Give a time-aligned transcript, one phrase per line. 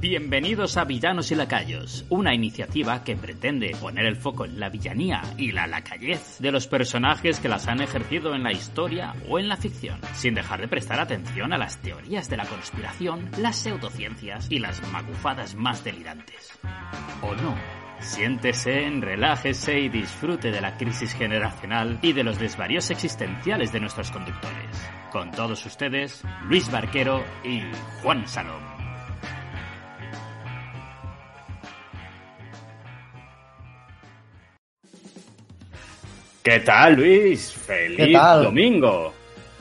[0.00, 5.20] Bienvenidos a Villanos y Lacayos, una iniciativa que pretende poner el foco en la villanía
[5.36, 9.46] y la lacayez de los personajes que las han ejercido en la historia o en
[9.46, 14.50] la ficción, sin dejar de prestar atención a las teorías de la conspiración, las pseudociencias
[14.50, 16.50] y las magufadas más delirantes.
[17.20, 17.54] ¿O no?
[18.00, 24.10] Siéntese, relájese y disfrute de la crisis generacional y de los desvaríos existenciales de nuestros
[24.10, 24.90] conductores.
[25.12, 27.60] Con todos ustedes, Luis Barquero y
[28.02, 28.79] Juan Salom.
[36.42, 37.52] ¿Qué tal, Luis?
[37.52, 39.12] ¡Feliz domingo!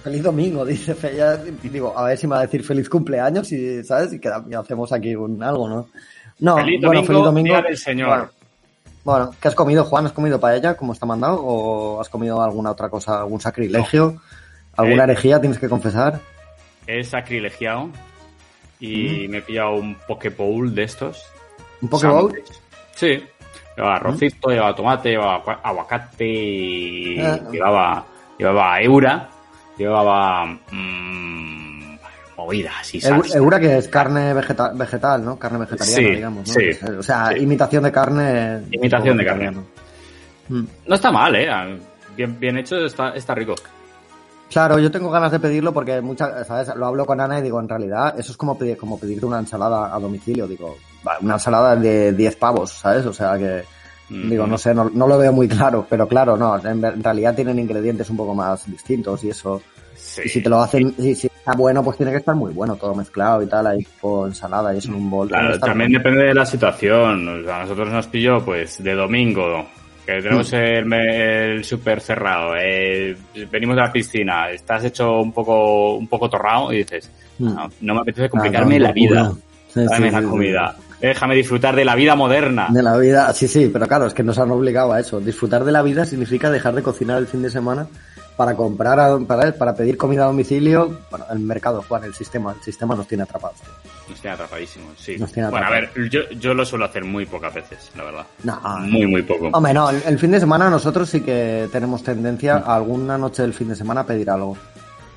[0.04, 1.36] Feliz domingo, dice Feya.
[1.36, 4.14] Digo, a ver si me va a decir feliz cumpleaños y, ¿sabes?
[4.14, 5.90] Y, y hacemos aquí un algo, ¿no?
[6.40, 7.54] No, feliz bueno, feliz domingo.
[7.54, 8.32] Día del Señor.
[9.04, 10.06] Bueno, ¿qué has comido, Juan?
[10.06, 11.42] ¿Has comido paella, como está mandado?
[11.42, 14.22] ¿O has comido alguna otra cosa, algún sacrilegio?
[14.78, 16.22] ¿Alguna eh, herejía tienes que confesar?
[16.88, 17.90] He sacrilegiado
[18.80, 21.26] y me he pillado un Pokéball de estos.
[21.82, 22.42] ¿Un Pokéball?
[22.96, 23.22] Sí.
[23.80, 27.40] Llevaba arrocito, llevaba tomate, llevaba aguacate, ah.
[27.50, 28.06] llevaba,
[28.38, 29.30] llevaba eura,
[29.78, 31.96] llevaba mmm,
[32.36, 33.38] movidas y salsa.
[33.38, 35.40] Eura que es carne vegetal, vegetal ¿no?
[35.40, 36.54] Carne vegetariana, digamos, ¿no?
[36.54, 38.64] Sí, o sea, imitación de carne.
[38.70, 39.52] Imitación de carne.
[40.50, 40.64] Mm.
[40.86, 41.48] No está mal, ¿eh?
[42.18, 43.56] Bien, bien hecho, está, está rico.
[44.50, 46.76] Claro, yo tengo ganas de pedirlo porque muchas, ¿sabes?
[46.76, 49.40] Lo hablo con Ana y digo, en realidad, eso es como pedir, como pedirte una
[49.40, 50.48] ensalada a domicilio.
[50.48, 50.78] Digo,
[51.22, 53.06] una ensalada de 10 pavos, ¿sabes?
[53.06, 53.64] O sea que,
[54.10, 58.10] digo, no sé, no, lo veo muy claro, pero claro, no, en, realidad tienen ingredientes
[58.10, 59.62] un poco más distintos y eso.
[60.24, 62.76] Y si te lo hacen, si, si, está bueno, pues tiene que estar muy bueno,
[62.76, 65.28] todo mezclado y tal, ahí con ensalada y eso en un bol.
[65.28, 67.48] Claro, también depende de la situación.
[67.48, 69.68] a nosotros nos pilló, pues, de domingo,
[70.16, 73.16] que tenemos el, el súper cerrado, eh,
[73.52, 77.56] venimos de la piscina, estás hecho un poco, un poco torrado y dices, mm.
[77.82, 79.32] no, me apetece complicarme la vida.
[79.74, 80.76] Dame la comida.
[81.00, 82.68] Déjame disfrutar de la vida moderna.
[82.70, 85.20] De la vida, sí, sí, pero claro, es que nos han obligado a eso.
[85.20, 87.88] Disfrutar de la vida significa dejar de cocinar el fin de semana
[88.40, 90.98] para comprar, para, para pedir comida a domicilio.
[91.12, 93.58] Bueno, el mercado, Juan, el sistema, el sistema nos tiene atrapados.
[94.08, 95.18] Nos tiene atrapadísimos, sí.
[95.18, 98.26] bueno, a ver, yo, yo lo suelo hacer muy pocas veces, la verdad.
[98.46, 99.50] No, muy, muy poco.
[99.52, 103.54] Hombre, no, el, fin de semana nosotros sí que tenemos tendencia a alguna noche del
[103.54, 104.56] fin de semana a pedir algo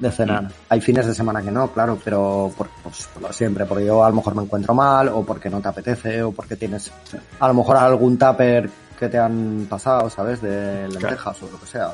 [0.01, 0.49] de cenar.
[0.69, 4.09] Hay fines de semana que no, claro, pero por, pues, por siempre, porque yo a
[4.09, 6.91] lo mejor me encuentro mal, o porque no te apetece, o porque tienes
[7.39, 8.69] a lo mejor algún tupper
[8.99, 10.43] que te han pasado, ¿sabes?
[10.43, 11.89] De lentejas o lo que sea,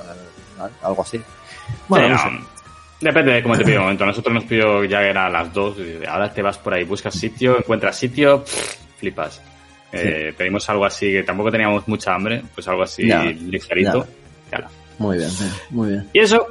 [0.82, 1.20] algo así.
[1.88, 2.16] Bueno,
[3.00, 4.04] Depende de cómo te pido momento.
[4.04, 5.76] nosotros nos pidió ya era a las dos,
[6.08, 8.44] ahora te vas por ahí, buscas sitio, encuentras sitio,
[8.96, 9.40] flipas.
[9.92, 14.06] Eh, pedimos algo así, que tampoco teníamos mucha hambre, pues algo así ligerito.
[14.98, 15.30] Muy bien,
[15.70, 16.08] muy bien.
[16.12, 16.46] ¿Y eso?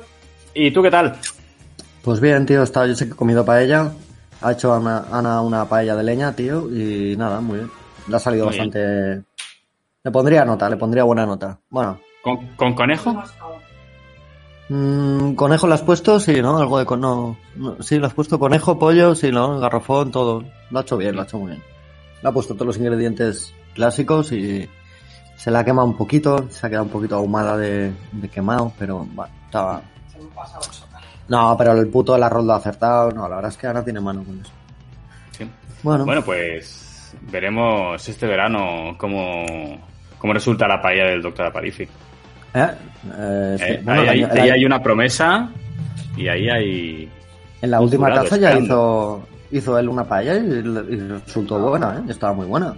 [0.54, 1.18] ¿Y tú qué tal?
[2.02, 3.92] Pues bien, tío, estaba, yo sé que he comido paella.
[4.42, 7.72] Ha hecho Ana, una paella de leña, tío, y nada, muy bien.
[8.08, 8.80] Le ha salido bastante.
[10.04, 11.60] Le pondría nota, le pondría buena nota.
[11.70, 12.00] Bueno.
[12.24, 13.22] ¿Con, conejo?
[14.70, 16.58] Mm, conejo lo has puesto, sí, ¿no?
[16.58, 17.02] Algo de con...
[17.02, 17.38] no,
[17.80, 19.60] sí, lo has puesto conejo, pollo, sí, ¿no?
[19.60, 20.44] Garrofón, todo.
[20.70, 21.64] Lo ha hecho bien, lo ha hecho muy bien.
[22.22, 24.68] Le ha puesto todos los ingredientes clásicos y
[25.36, 28.74] se la ha quemado un poquito, se ha quedado un poquito ahumada de, de quemado,
[28.78, 29.82] pero bueno, estaba,
[31.28, 33.12] no, pero el puto del arroz lo ha acertado.
[33.12, 34.52] No, la verdad es que ahora tiene mano con eso.
[35.32, 35.50] Sí.
[35.84, 36.06] Bueno.
[36.06, 39.46] bueno, pues veremos este verano cómo,
[40.18, 41.88] cómo resulta la paella del doctor Aparici.
[42.54, 42.68] ¿Eh?
[43.18, 45.50] Eh, eh ahí, hay una promesa
[46.16, 47.12] y ahí hay...
[47.62, 52.12] En la última casa ya hizo, hizo él una paella y, resultó buena, ¿eh?
[52.12, 52.76] Estaba muy buena.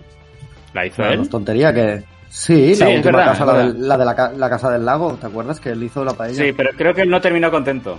[0.74, 1.18] ¿La hizo él?
[1.18, 2.04] No es tontería que...
[2.30, 5.82] Sí, la última casa, la de, la, la, casa del lago, ¿te acuerdas que él
[5.82, 6.44] hizo la paella?
[6.44, 7.98] Sí, pero creo que él no terminó contento.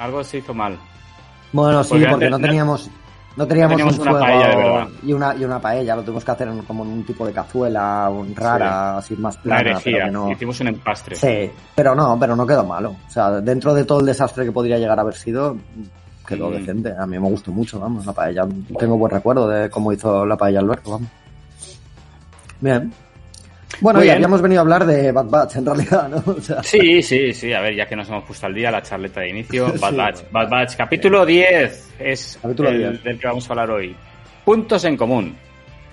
[0.00, 0.76] Algo se hizo mal.
[1.52, 3.05] Bueno, sí, porque, no teníamos no
[3.44, 6.90] teníamos, un una fuego y una y una paella, lo tuvimos que hacer como en
[6.90, 9.78] un tipo de cazuela rara, así más plana,
[10.10, 10.30] no...
[10.30, 11.16] hicimos un empastre.
[11.16, 12.96] Sí, pero no, pero no quedó malo.
[13.06, 15.56] O sea, dentro de todo el desastre que podría llegar a haber sido,
[16.26, 16.52] quedó mm.
[16.54, 16.94] decente.
[16.98, 18.46] A mí me gustó mucho, vamos, la paella.
[18.78, 21.08] Tengo buen recuerdo de cómo hizo la paella Alberto, vamos.
[22.60, 22.90] Bien.
[23.80, 26.36] Bueno, ya habíamos venido a hablar de Bad Batch en realidad, ¿no?
[26.62, 27.52] Sí, sí, sí.
[27.52, 29.72] A ver, ya que nos hemos puesto al día la charleta de inicio.
[29.80, 30.20] Bad Batch.
[30.30, 33.94] Bad Batch, capítulo 10 es el del que vamos a hablar hoy.
[34.44, 35.36] Puntos en común.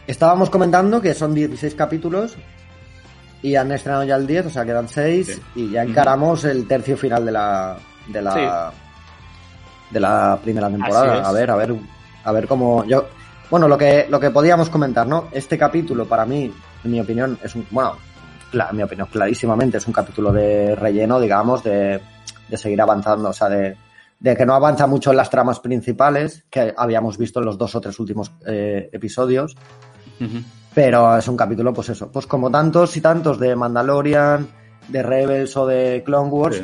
[0.05, 2.35] Estábamos comentando que son 16 capítulos
[3.41, 6.95] y han estrenado ya el 10, o sea, quedan 6 y ya encaramos el tercio
[6.95, 7.77] final de la
[8.07, 8.71] de la
[9.89, 11.27] de la primera temporada.
[11.27, 11.75] A ver, a ver,
[12.23, 13.07] a ver cómo yo
[13.49, 15.29] bueno, lo que lo que podíamos comentar, ¿no?
[15.31, 16.51] Este capítulo para mí
[16.83, 17.97] en mi opinión, es un, bueno,
[18.53, 21.99] en mi opinión, clarísimamente es un capítulo de relleno, digamos, de,
[22.47, 23.75] de seguir avanzando, o sea, de,
[24.19, 27.75] de que no avanza mucho en las tramas principales, que habíamos visto en los dos
[27.75, 29.55] o tres últimos eh, episodios.
[30.73, 34.47] Pero es un capítulo, pues eso, pues como tantos y tantos de Mandalorian,
[34.87, 36.61] de Rebels o de Clone Wars,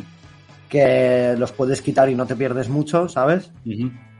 [0.69, 3.51] que los puedes quitar y no te pierdes mucho, ¿sabes?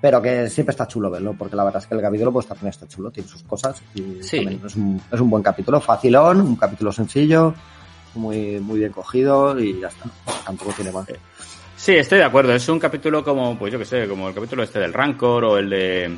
[0.01, 2.69] Pero que siempre está chulo verlo, porque la verdad es que el capítulo pues también
[2.69, 3.81] está chulo, tiene sus cosas.
[3.96, 4.38] Y Sí.
[4.66, 7.54] es, un, es un buen capítulo, facilón, un capítulo sencillo,
[8.16, 10.06] muy, muy bien cogido y ya está.
[10.46, 11.06] Tampoco tiene más.
[11.75, 12.54] Sí, estoy de acuerdo.
[12.54, 15.57] Es un capítulo como, pues yo que sé, como el capítulo este del Rancor o
[15.57, 16.18] el de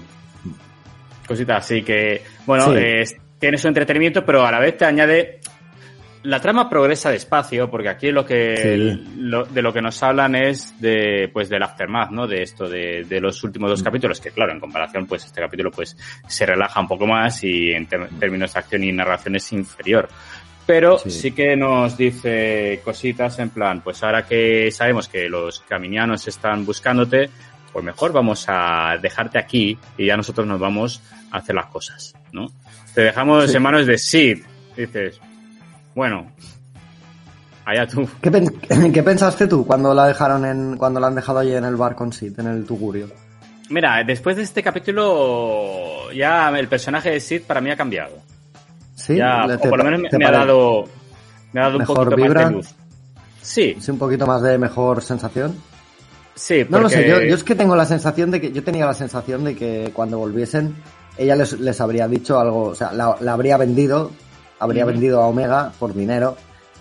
[1.27, 2.73] cositas así que, bueno, Sí.
[2.77, 3.03] eh,
[3.39, 5.40] tiene su entretenimiento, pero a la vez te añade
[6.23, 9.11] la trama progresa despacio, porque aquí lo que Sí.
[9.17, 12.27] lo- de lo que nos hablan es de pues del aftermath, ¿no?
[12.27, 13.73] De esto de, de los últimos Mm.
[13.73, 15.97] dos capítulos, que claro, en comparación, pues este capítulo pues
[16.27, 20.07] se relaja un poco más y en términos de acción y narración es inferior.
[20.67, 21.09] Pero Sí.
[21.09, 21.31] sí.
[21.31, 27.29] que nos dice cositas en plan, pues ahora que sabemos que los caminianos están buscándote,
[27.73, 31.01] pues mejor vamos a dejarte aquí y ya nosotros nos vamos
[31.31, 32.47] a hacer las cosas, ¿no?
[32.93, 33.57] Te dejamos Sí.
[33.57, 34.43] en manos de Sid.
[34.77, 35.19] Dices,
[35.95, 36.31] bueno,
[37.65, 38.07] allá tú.
[38.21, 38.59] ¿Qué, pen-
[38.93, 41.95] qué pensaste tú cuando la dejaron en, cuando la han dejado allí en el bar
[41.95, 43.07] con Sid, en el Tugurio?
[43.69, 48.17] Mira, después de este capítulo, ya el personaje de Sid para mí ha cambiado.
[48.95, 50.83] Sí, ya, o por lo menos me, ha dado,
[51.53, 52.41] me ha dado un poquito vibra?
[52.43, 52.75] más de luz.
[53.41, 55.55] Sí, Sí, un poquito más de mejor sensación.
[56.35, 58.63] sí, No lo sé, porque- yo, yo es que tengo la sensación de que, yo
[58.63, 60.75] tenía la sensación de que cuando volviesen,
[61.17, 64.11] ella les, les habría dicho algo, o sea, la, la habría vendido,
[64.61, 66.35] habría vendido a Omega por dinero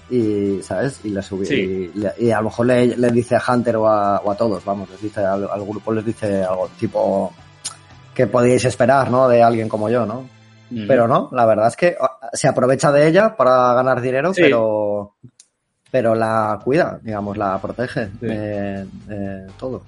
[0.09, 1.01] y, ¿sabes?
[1.05, 1.91] Y, les Sí.
[2.19, 4.89] y, a lo mejor le, le dice a Hunter o a, o a todos, vamos,
[4.91, 7.33] les dice al, al grupo, les dice algo tipo
[8.15, 9.29] que podíais esperar, ¿no?
[9.29, 10.29] De alguien como yo, ¿no?
[10.87, 14.43] Pero no, la verdad es que ah, se aprovecha de ella para ganar dinero, Sí.
[14.43, 15.15] pero
[15.91, 18.27] pero la cuida, digamos, la protege Sí.
[18.27, 19.83] de, de todo.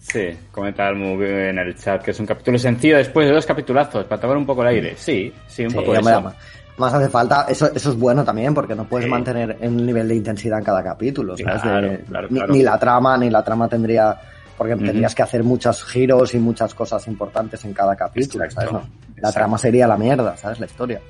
[0.00, 4.04] Sí, comenta Almu en el chat que es un capítulo sencillo después de dos capitulazos
[4.06, 4.96] para tomar un poco el aire.
[4.96, 6.32] Sí, sí, un Sí, poco hombre, eso.
[6.76, 9.10] Más, hace falta, eso, eso es bueno también, porque no puedes Sí.
[9.10, 11.62] mantener un nivel de intensidad en cada capítulo, ¿sabes?
[11.62, 12.52] Claro, De- claro, ni, claro.
[12.52, 14.16] ni la trama, ni la trama tendría,
[14.58, 18.88] porque tendrías que hacer muchos giros y muchas cosas importantes en cada capítulo, Exacto, ¿sabes?
[19.16, 20.58] No, la trama sería la mierda, ¿sabes?
[20.60, 21.00] La historia.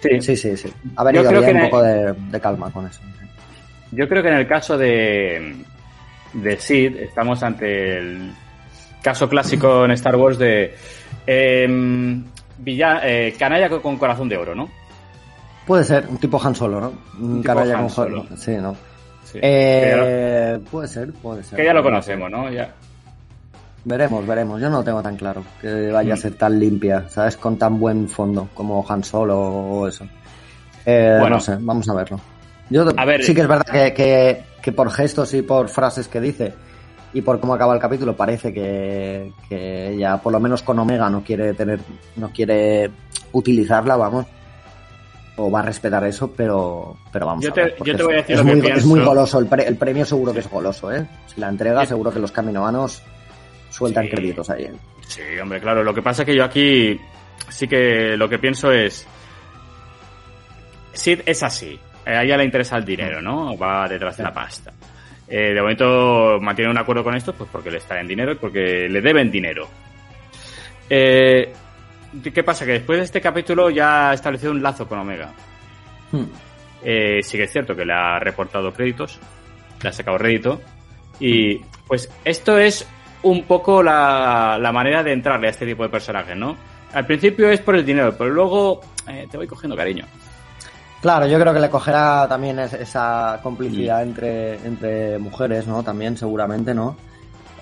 [0.00, 0.20] Sí.
[0.20, 0.72] Sí, sí, sí.
[0.96, 3.00] Ha Yo venido creo bien un poco de, de calma con eso.
[3.92, 5.56] Yo creo que en el caso de,
[6.32, 8.32] de Sid estamos ante el
[9.02, 10.74] caso clásico en Star Wars de
[11.26, 12.24] em,
[12.58, 14.70] villa- eh, canalla con corazón de oro, ¿no?
[15.70, 16.92] Puede ser, un tipo Han Solo, ¿no?
[17.20, 18.26] Un canalla con Solo.
[18.36, 18.74] Sí, ¿no?
[19.22, 19.38] Sí.
[19.40, 21.56] Eh, puede ser, puede ser.
[21.56, 22.50] que ya lo conocemos, ¿no?
[22.50, 22.74] Ya.
[23.84, 24.60] Veremos, veremos.
[24.60, 26.20] Yo no lo tengo tan claro que vaya a Mm.
[26.20, 27.36] ser tan limpia, ¿sabes?
[27.36, 30.04] Con tan buen fondo como Han Solo o eso.
[30.84, 31.36] Eh, Bueno.
[31.36, 32.18] No sé, vamos a verlo.
[32.68, 33.22] Yo A ver.
[33.22, 36.52] sí que es verdad que, que, que por gestos y por frases que dice
[37.12, 41.08] y por cómo acaba el capítulo parece que, que ella, por lo menos con Omega,
[41.08, 41.78] no quiere tener,
[42.16, 42.90] no quiere
[43.30, 44.26] utilizarla, vamos.
[45.42, 47.74] O va a respetar eso, pero, pero vamos Yo a ver.
[47.82, 48.78] yo te voy a es- decir es lo que muy, pienso.
[48.80, 51.06] es muy goloso, el, pre- el premio seguro que es goloso, ¿eh?
[51.26, 53.02] Si la entrega, seguro que los caminoanos
[53.70, 54.10] sueltan Sí.
[54.10, 54.64] créditos ahí.
[54.64, 54.72] ¿eh?
[55.06, 55.82] Sí, hombre, claro.
[55.82, 57.00] Lo que pasa es que yo aquí
[57.48, 59.06] sí que lo que pienso es.
[60.92, 61.78] Sid es así.
[62.04, 63.56] Eh, A ella le interesa el dinero, ¿no?
[63.56, 64.72] Va detrás de la pasta.
[65.28, 68.34] Eh, de momento mantiene un acuerdo con esto, pues porque le está en dinero y
[68.36, 69.68] porque le deben dinero.
[70.88, 71.52] Eh,
[72.34, 72.64] ¿Qué pasa?
[72.66, 75.32] Que después de este capítulo ya ha establecido un lazo con Omega.
[76.12, 76.24] Hmm.
[76.82, 79.18] Eh, sí que es cierto que le ha reportado créditos,
[79.82, 80.60] le ha sacado rédito.
[81.20, 82.86] Y pues esto es
[83.22, 86.56] un poco la, la manera de entrarle a este tipo de personajes, ¿no?
[86.92, 90.04] Al principio es por el dinero, pero luego eh, te voy cogiendo cariño.
[91.02, 95.82] Claro, yo creo que le cogerá también es- esa complicidad entre, entre mujeres, ¿no?
[95.82, 96.96] También, seguramente, ¿no?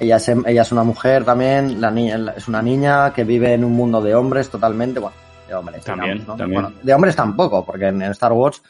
[0.01, 3.65] Ella es, ella es una mujer también, la niña, es una niña que vive en
[3.65, 5.17] un mundo de hombres totalmente, bueno,
[5.49, 5.85] de hombres.
[5.85, 6.37] También, digamos, ¿no?
[6.37, 6.63] también.
[6.63, 8.63] Bueno, de hombres tampoco, porque en, en Star Wars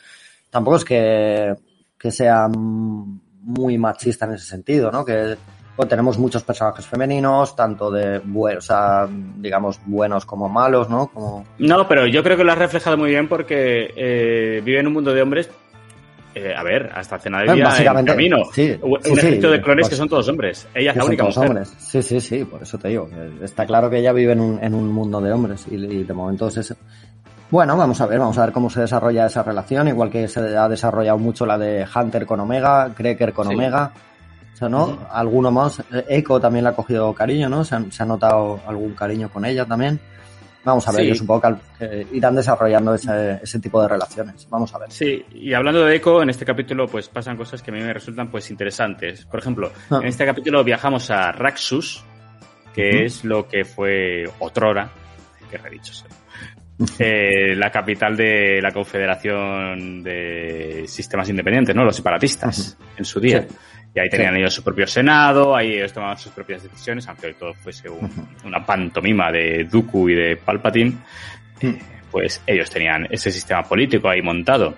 [0.51, 1.55] tampoco es que,
[1.99, 5.05] que sea muy machista en ese sentido, ¿no?
[5.05, 5.37] Que
[5.79, 11.07] bueno, tenemos muchos personajes femeninos, tanto de buenos, o sea, digamos, buenos como malos, ¿no?
[11.07, 14.89] Como, No, pero yo creo que lo has reflejado muy bien porque eh, vive en
[14.89, 15.49] un mundo de hombres.
[16.39, 17.69] Eh, a ver, hasta cena de día
[17.99, 18.39] en camino.
[18.53, 20.67] sí, un sí, un sí, ejército de clones pues- que son todos hombres.
[20.75, 21.49] Ella es la única mujer.
[21.49, 21.75] hombres.
[21.79, 23.09] Sí, sí, sí, por eso te digo.
[23.43, 26.13] Está claro que ella vive en un, en un mundo de hombres y, y de
[26.15, 26.75] momento es eso.
[27.51, 30.41] Bueno, vamos a ver, vamos a ver cómo se desarrolla esa relación, igual que se
[30.57, 33.49] ha desarrollado mucho la de Hunter con Omega, Cracker con.
[33.49, 33.93] Omega.
[34.53, 34.99] O sea, ¿no?
[35.13, 35.83] Alguno más.
[36.09, 37.65] Echo también le ha cogido cariño, ¿no?
[37.65, 39.99] Se ha, se ha notado algún cariño con ella también.
[40.69, 44.47] Vamos a ver, yo supongo que irán desarrollando ese, ese, tipo de relaciones.
[44.51, 44.93] Vamos a ver.
[44.93, 47.95] Sí, y hablando de Eco, en este capítulo pues pasan cosas que a mí me
[47.95, 49.25] resultan pues interesantes.
[49.25, 50.01] Por ejemplo, ah.
[50.03, 52.05] en este capítulo viajamos a Raxus,
[52.75, 54.91] que es lo que fue otrora,
[55.51, 55.93] que dicho
[56.99, 61.83] eh, la capital de la Confederación de Sistemas Independientes, ¿no?
[61.83, 63.47] Los separatistas, en su día.
[63.99, 67.53] Y ahí tenían ellos su propio senado, ahí ellos tomaban sus propias decisiones, aunque todo
[67.53, 67.89] fuese
[68.45, 70.93] una pantomima de Dooku y de Palpatine,
[72.09, 74.77] pues ellos tenían ese sistema político ahí montado.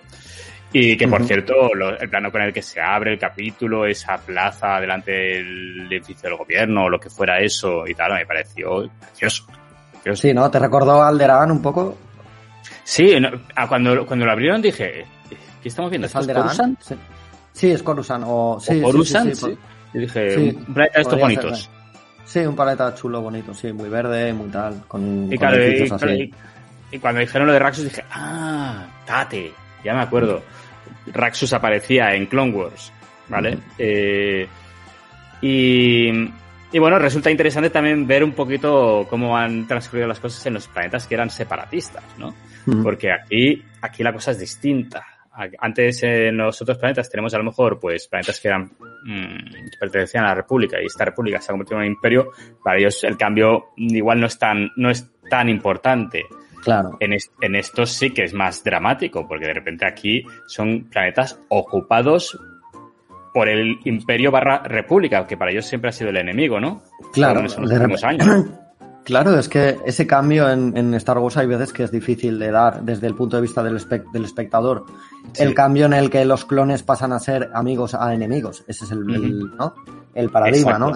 [0.73, 1.53] Y que, por cierto,
[2.01, 6.39] el plano con el que se abre el capítulo, esa plaza delante del edificio del
[6.39, 9.45] gobierno, o lo que fuera eso y tal, me pareció precioso.
[10.15, 10.51] Sí, ¿no?
[10.51, 11.99] ¿Te recordó Alderaan un poco?
[12.85, 13.15] Sí,
[13.69, 15.05] cuando, cuando lo abrieron dije,
[15.63, 16.07] ¿qué estamos viendo?
[16.07, 16.79] ¿Es Alderaan?
[16.81, 16.95] Sí.
[17.53, 17.71] Sí.
[17.71, 18.25] es Coruscant.
[18.27, 19.57] O, sí, Coruscant, sí,
[19.95, 21.71] Y dije, un planeta de estos bonitos.
[22.25, 26.33] sí, un planeta chulo, bonito, sí, muy verde, muy tal, con, y, claro, y,
[26.93, 29.53] y, cuando dijeron lo de Raxus dije, ah, Tate,
[29.85, 30.43] ya me acuerdo.
[31.13, 32.93] Raxus aparecía en Clone Wars,
[33.29, 33.59] ¿vale?
[33.79, 34.47] eh,
[35.43, 36.09] y,
[36.73, 40.69] y bueno, resulta interesante también ver un poquito cómo han transcurrido las cosas en los
[40.69, 42.35] planetas que eran separatistas, ¿no?
[42.83, 45.05] Porque aquí, aquí la cosa es distinta.
[45.33, 48.65] Antes en los otros planetas tenemos a lo mejor pues planetas que eran
[49.05, 52.33] mmm, pertenecían a la República y esta República se ha convertido en un imperio.
[52.63, 56.25] Para ellos el cambio igual no es tan, no es tan importante.
[56.63, 56.99] Claro.
[57.01, 62.39] En, en estos sí que es más dramático, porque de repente aquí son planetas ocupados
[63.33, 66.83] por el imperio barra república, que para ellos siempre ha sido el enemigo, ¿no?
[67.13, 67.43] Claro,
[69.05, 72.83] Claro, es que ese cambio en, Star Wars hay veces que es difícil de dar
[72.83, 74.85] desde el punto de vista del, del espectador.
[75.37, 78.65] El cambio en el que los clones pasan a ser amigos a enemigos.
[78.69, 79.07] Ese es el,
[79.57, 79.75] ¿no?
[80.15, 80.93] el paradigma, ¿no?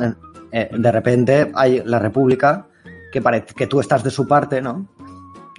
[0.53, 2.67] Eh, de repente hay la República
[3.11, 4.87] que parece que tú estás de su parte, ¿no?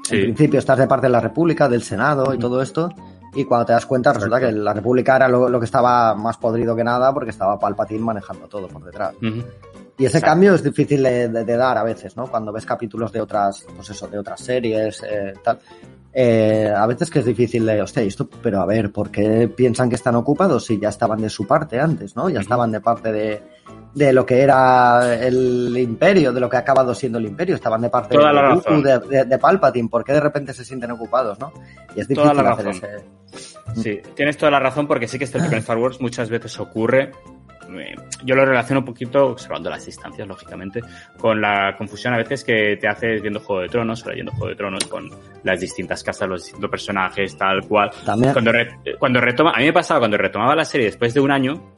[0.09, 2.89] En principio estás de parte de la República, del Senado y todo esto
[3.35, 6.75] y cuando te das cuenta resulta que la República era lo, que estaba más podrido
[6.75, 9.13] que nada porque estaba Palpatine manejando todo por detrás.
[9.97, 12.27] Y ese cambio es difícil de, dar a veces, ¿no?
[12.27, 15.59] Cuando ves capítulos de otras, pues eso, de otras series, eh, tal.
[16.13, 19.89] Eh, a veces que es difícil de, hostia, esto, pero a ver, ¿por qué piensan
[19.89, 22.29] que están ocupados si ya estaban de su parte antes, ¿no?
[22.29, 23.41] Ya estaban de parte de,
[23.93, 27.55] de lo que era el imperio, de lo que ha acabado siendo el imperio.
[27.55, 29.89] Estaban de parte de, de, Palpatine.
[29.89, 31.53] ¿Por qué de repente se sienten ocupados, no?
[31.95, 33.05] Y es difícil hacer ese...
[33.75, 37.11] Sí, tienes toda la razón porque sí que este en Star Wars muchas veces ocurre.
[38.23, 40.81] Yo lo relaciono un poquito, observando las distancias, lógicamente,
[41.17, 44.47] con la confusión a veces que te haces viendo Juego de Tronos o leyendo Juego
[44.49, 45.09] de Tronos con
[45.43, 47.91] las distintas casas, los distintos personajes, tal cual.
[48.05, 48.33] También.
[48.33, 48.51] Cuando,
[48.99, 51.73] cuando retoma, a mí me pasaba cuando retomaba la serie después de un año,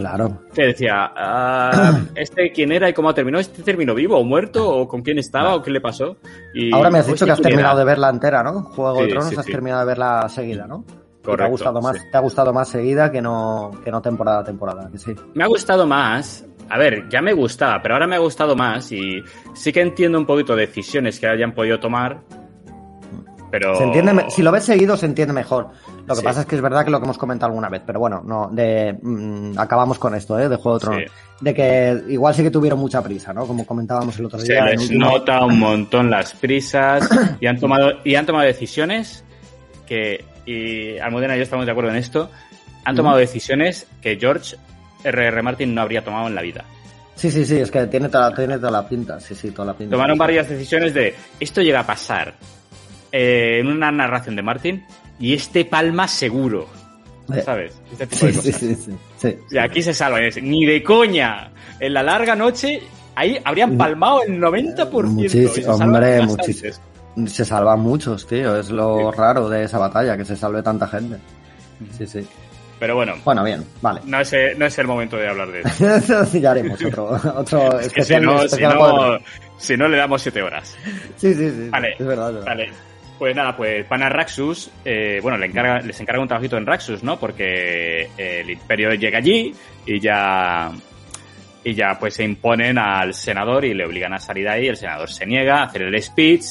[0.00, 0.44] Claro.
[0.54, 3.38] Te decía, ah, ¿este quién era y cómo terminó?
[3.38, 4.66] ¿Este terminó vivo o muerto?
[4.66, 5.54] ¿O con quién estaba?
[5.54, 6.16] ¿O qué le pasó?
[6.54, 8.62] Y, Ahora me has dicho que has terminado de verla entera, ¿no?
[8.62, 10.84] Juego de Tronos has terminado de verla seguida, ¿no?
[11.22, 14.40] Correcto, te ha gustado más, te ha gustado más seguida que no, que no temporada
[14.40, 15.14] a temporada, que sí.
[15.34, 16.46] Me ha gustado más.
[16.68, 19.22] A ver, ya me gustaba, pero ahora me ha gustado más y
[19.54, 22.20] sí que entiendo un poquito decisiones que hayan podido tomar,
[23.50, 23.74] pero...
[23.74, 25.68] Se entiende, si lo ves seguido se entiende mejor.
[26.06, 28.00] Lo que pasa es que es verdad que lo que hemos comentado alguna vez, pero
[28.00, 30.48] bueno, no, de, mm, acabamos con esto, ¿eh?
[30.48, 31.10] De Juego de Tronos.
[31.40, 33.46] De que igual sí que tuvieron mucha prisa, ¿no?
[33.46, 34.64] Como comentábamos el otro día.
[34.64, 37.08] Se les nota un montón las prisas
[37.40, 39.24] y han tomado, y han tomado decisiones
[39.86, 42.30] que, y Almudena y yo estamos de acuerdo en esto,
[42.84, 44.56] han tomado decisiones que George
[45.04, 45.42] R.R.
[45.42, 46.64] Martin no habría tomado en la vida.
[47.14, 49.74] Sí, sí, sí, es que tiene toda, tiene toda la pinta, sí, sí, toda la
[49.74, 49.94] pinta.
[49.94, 52.34] Tomaron varias decisiones de, esto llega a pasar,
[53.12, 54.84] eh, en una narración de Martin
[55.18, 56.66] y este palma seguro.
[57.32, 57.80] Eh, ¿Sabes?
[57.92, 58.56] Este tipo de cosas.
[58.56, 60.18] Sí, sí, sí, y aquí se salva.
[60.42, 61.50] Ni de coña.
[61.78, 62.80] En la larga noche,
[63.14, 65.02] ahí habrían palmado el 90%.
[65.04, 66.74] Muchísimo, hombre, muchísimo.
[67.26, 68.58] Se salvan muchos, tío.
[68.58, 71.18] Es lo raro de esa batalla, que se salve tanta gente.
[71.96, 72.26] Sí, sí.
[72.78, 73.14] Pero bueno.
[73.24, 74.00] Bueno, bien, vale.
[74.06, 76.24] No es, no es el momento de hablar de eso.
[76.38, 79.18] ya haremos otro, otro es que si no, si, no,
[79.58, 80.76] si no, le damos siete horas.
[81.16, 81.68] Sí, sí, sí.
[81.68, 81.94] Vale.
[81.98, 82.46] Es verdad, es verdad.
[82.46, 82.70] Vale.
[83.18, 86.64] Pues nada, pues van a Raxus, eh, bueno, le encarga, les encarga un trabajito en
[86.64, 87.20] Raxus, ¿no?
[87.20, 90.72] Porque el imperio llega allí y ya
[91.62, 95.10] y ya pues se imponen al senador y le obligan a salir ahí, el senador
[95.10, 96.44] se niega a hacer el speech,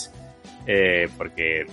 [0.71, 1.65] eh, porque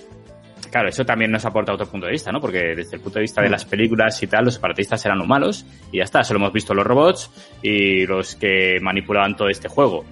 [0.71, 2.41] claro, eso también nos aporta otro punto de vista, ¿no?
[2.41, 5.29] Porque desde el punto de vista de las películas y tal, los separatistas eran los
[5.29, 7.31] malos y ya está, solo hemos visto los robots
[7.63, 10.05] y los que manipulaban todo este juego.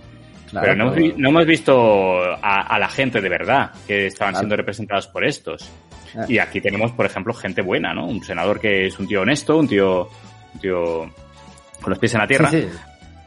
[0.53, 5.69] Pero no, hemos, visto a, la gente de verdad que estaban siendo representados por estos.
[6.14, 6.26] Ah.
[6.29, 8.07] Y aquí tenemos, por ejemplo, gente buena, ¿no?
[8.07, 10.09] Un senador que es un tío honesto, un tío,
[10.53, 11.11] un tío
[11.81, 12.50] con los pies en la tierra.
[12.50, 12.69] Sí,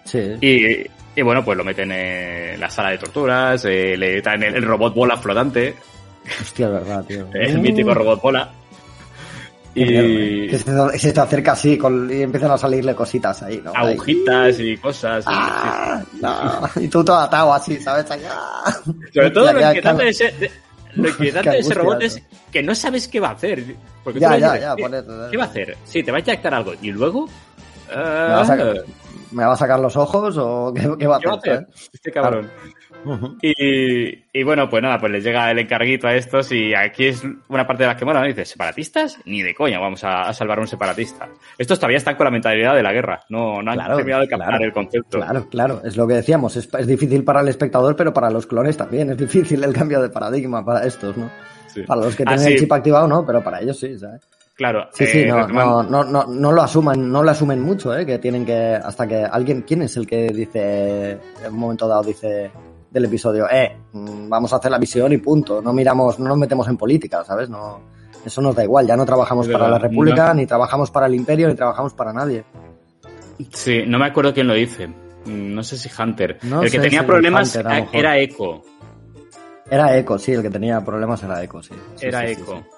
[0.06, 0.20] sí.
[0.40, 4.58] Y, y bueno, pues lo meten en la sala de torturas, eh, le traen el,
[4.58, 5.74] el robot bola flotante.
[6.42, 7.28] Hostia, es verdad, tío.
[7.34, 8.52] El mítico robot bola.
[9.74, 10.48] Y...
[10.48, 13.72] Que se, se, te acerca así con, y empiezan a salirle cositas ahí, ¿no?
[13.74, 15.26] Agujitas y cosas.
[15.28, 16.84] Ah, y, no.
[16.84, 18.12] y tú todo atado así, ¿sabes?
[18.12, 18.38] Allá.
[19.12, 20.52] Sobre todo lo inquietante de ese, de,
[20.94, 22.22] lo inquietante de ese robot es
[22.52, 23.64] que no sabes qué va a hacer.
[24.04, 25.78] Porque ya, tú ya, dices, ya, ¿qué, ponete, ¿qué va a hacer?
[25.84, 26.74] Sí, te va a inyectar algo.
[26.80, 27.28] Y luego...
[27.90, 28.84] ¿Me, va a sacar,
[29.31, 31.67] ¿Me va a sacar los ojos o qué, qué va a ¿Qué hacer?
[31.93, 32.50] Este cabrón.
[33.41, 37.24] Y, y, bueno, pues nada, pues les llega el encarguito a estos y aquí es
[37.48, 38.27] una parte de las que mola, ¿no?
[38.27, 39.19] Dices, ¿separatistas?
[39.25, 41.29] Ni de coña vamos a, a, salvar a un separatista.
[41.57, 44.27] Estos todavía están con la mentalidad de la guerra, no, no han Claro, terminado de
[44.27, 45.17] captar claro, el concepto.
[45.19, 48.46] Claro, claro, es lo que decíamos, es, es difícil para el espectador, pero para los
[48.48, 51.29] clones también es difícil el cambio de paradigma para estos, ¿no?
[51.67, 51.84] Sí.
[51.84, 52.53] Para los que Ah, tienen sí.
[52.53, 54.22] el chip activado, no, pero para ellos sí, ¿sabes?
[54.58, 57.96] Claro, Sí, sí, eh, no, no, no, no, no lo asumen, no lo asumen mucho,
[57.96, 58.08] ¿eh?
[58.08, 62.02] Que tienen que, hasta que alguien, ¿quién es el que dice, en un momento dado
[62.02, 62.50] dice
[62.90, 66.40] del episodio, eh, mm, vamos a hacer la misión y punto, no miramos, no nos
[66.40, 67.50] metemos en política, ¿sabes?
[67.50, 67.82] No,
[68.26, 71.48] eso nos da igual, ya no trabajamos para la República, ni trabajamos para el Imperio,
[71.50, 72.44] ni trabajamos para nadie.
[73.54, 74.88] Sí, no me acuerdo quién lo dice.
[74.88, 76.40] Mm, No sé si Hunter.
[76.42, 78.64] No el que sé tenía problemas Hunter, era Echo.
[79.70, 81.76] Era Eco, sí, el que tenía problemas era Eco, sí.
[81.96, 82.56] Sí, Era sí, sí, Echo.
[82.58, 82.76] sí.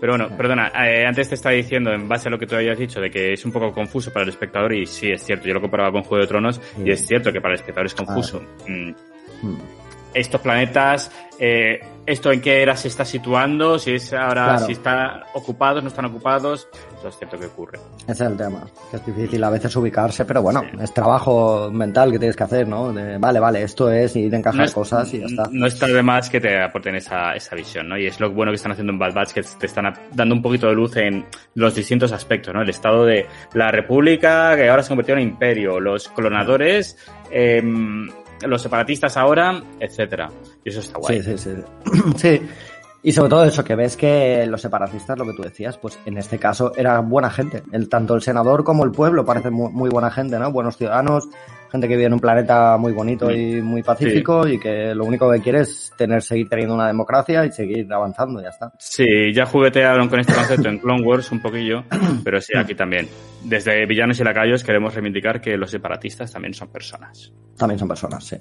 [0.00, 2.78] Pero bueno, perdona, eh, antes te estaba diciendo, en base a lo que tú habías
[2.78, 5.54] dicho, de que es un poco confuso para el espectador, y sí, es cierto, yo
[5.54, 6.82] lo comparaba con Juego de Tronos, Sí.
[6.86, 8.42] y es cierto que para el espectador es confuso.
[8.66, 8.92] Mm,
[9.42, 9.56] Mm.
[10.14, 14.66] Estos planetas, eh, esto en qué era se está situando, si es ahora, Claro.
[14.66, 17.78] si está ocupados, no están ocupados, eso es cierto que ocurre.
[18.02, 20.76] Ese es el tema, que es difícil a veces ubicarse, pero bueno, Sí.
[20.82, 22.92] es trabajo mental que tienes que hacer, ¿no?
[22.92, 25.44] De, vale, vale, esto es, y de encajar es- cosas y ya está.
[25.52, 27.96] no está de más que te aporten esa, esa visión, ¿no?
[27.96, 30.42] Y es lo bueno que están haciendo en Bad Batch, que te están dando un
[30.42, 31.24] poquito de luz en
[31.54, 32.62] los distintos aspectos, ¿no?
[32.62, 36.96] El estado de la república, que ahora se ha convertido en imperio, los clonadores,
[37.30, 38.08] em,
[38.42, 40.28] los separatistas ahora, etcétera.
[40.64, 41.22] Y eso está guay.
[41.22, 42.12] Sí, sí, sí.
[42.16, 42.40] sí.
[43.02, 46.18] Y sobre todo eso, que ves que los separatistas, lo que tú decías, pues en
[46.18, 47.62] este caso era buena gente.
[47.72, 50.52] El, tanto el senador como el pueblo parecen muy, muy buena gente, ¿no?
[50.52, 51.28] Buenos ciudadanos,
[51.70, 55.30] gente que vive en un planeta muy bonito y muy pacífico y que lo único
[55.30, 58.72] que quiere es tener, seguir teniendo una democracia y seguir avanzando, ya está.
[58.78, 61.84] Sí, ya juguetearon con este concepto en Clone Wars un poquillo,
[62.24, 63.08] pero sí, aquí también.
[63.44, 67.32] Desde Villanos y Lacayos queremos reivindicar que los separatistas también son personas.
[67.56, 68.36] También son personas, sí.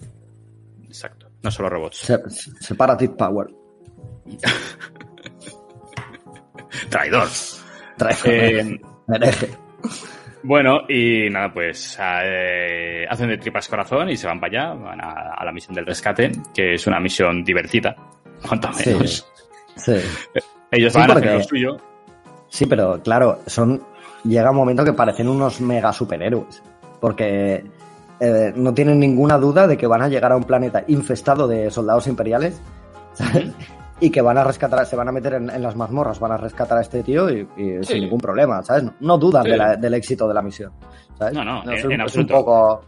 [0.85, 1.29] Exacto.
[1.43, 1.97] No solo robots.
[1.99, 2.19] Se-
[2.59, 3.47] Separative Power.
[6.89, 7.27] Traidor.
[7.97, 9.49] Trae Eh, hereje.
[10.43, 15.01] Bueno, y nada, pues eh, hacen de tripas corazón y se van para allá, van
[15.01, 17.95] a, a la misión del rescate, que es una misión divertida,
[18.47, 19.27] cuanto menos.
[19.75, 19.93] sí.
[20.71, 21.77] Ellos Sí, van a hacer lo suyo.
[22.47, 23.81] Sí, pero claro, son
[24.23, 26.61] llega un momento que parecen unos mega superhéroes,
[26.99, 27.63] porque
[28.19, 31.71] eh, no tienen ninguna duda de que van a llegar a un planeta infestado de
[31.71, 32.61] soldados imperiales,
[33.13, 33.51] ¿sabes?
[34.01, 36.37] Y que van a rescatar, se van a meter en, en las mazmorras, van a
[36.37, 37.93] rescatar a este tío y, y Sí.
[37.93, 38.83] sin ningún problema, ¿sabes?
[38.83, 39.51] No, no dudan Sí.
[39.51, 40.71] de la- del éxito de la misión,
[41.17, 41.33] ¿sabes?
[41.33, 42.85] No, no, es, en- un, es un poco...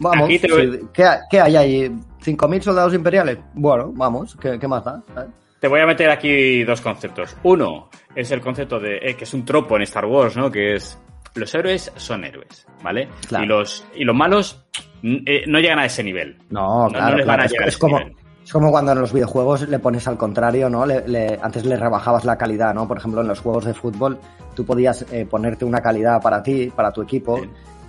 [0.00, 1.88] Vamos, Aquí te voy- sí, ¿qué, qué hay ahí?
[2.24, 3.38] ¿5.000 soldados imperiales?
[3.54, 5.00] Bueno, vamos, ¿qué, qué más da?
[5.14, 5.30] ¿sabes?
[5.60, 7.36] Te voy a meter aquí dos conceptos.
[7.44, 10.50] Uno es el concepto de eh, que es un tropo en Star Wars, ¿no?
[10.50, 10.98] Que es
[11.36, 13.08] los héroes son héroes, ¿vale?
[13.28, 13.44] Claro.
[13.44, 14.64] Y los y los malos
[15.02, 16.36] mm, eh, no llegan a ese nivel.
[16.50, 18.16] No, No, claro, no les van a es- es como, nivel.
[18.44, 20.84] Es como cuando en los videojuegos le pones al contrario, ¿no?
[20.84, 22.88] Le- le- antes le rebajabas la calidad, ¿no?
[22.88, 24.18] Por ejemplo, en los juegos de fútbol
[24.54, 27.40] tú podías eh, ponerte una calidad para ti, para tu equipo.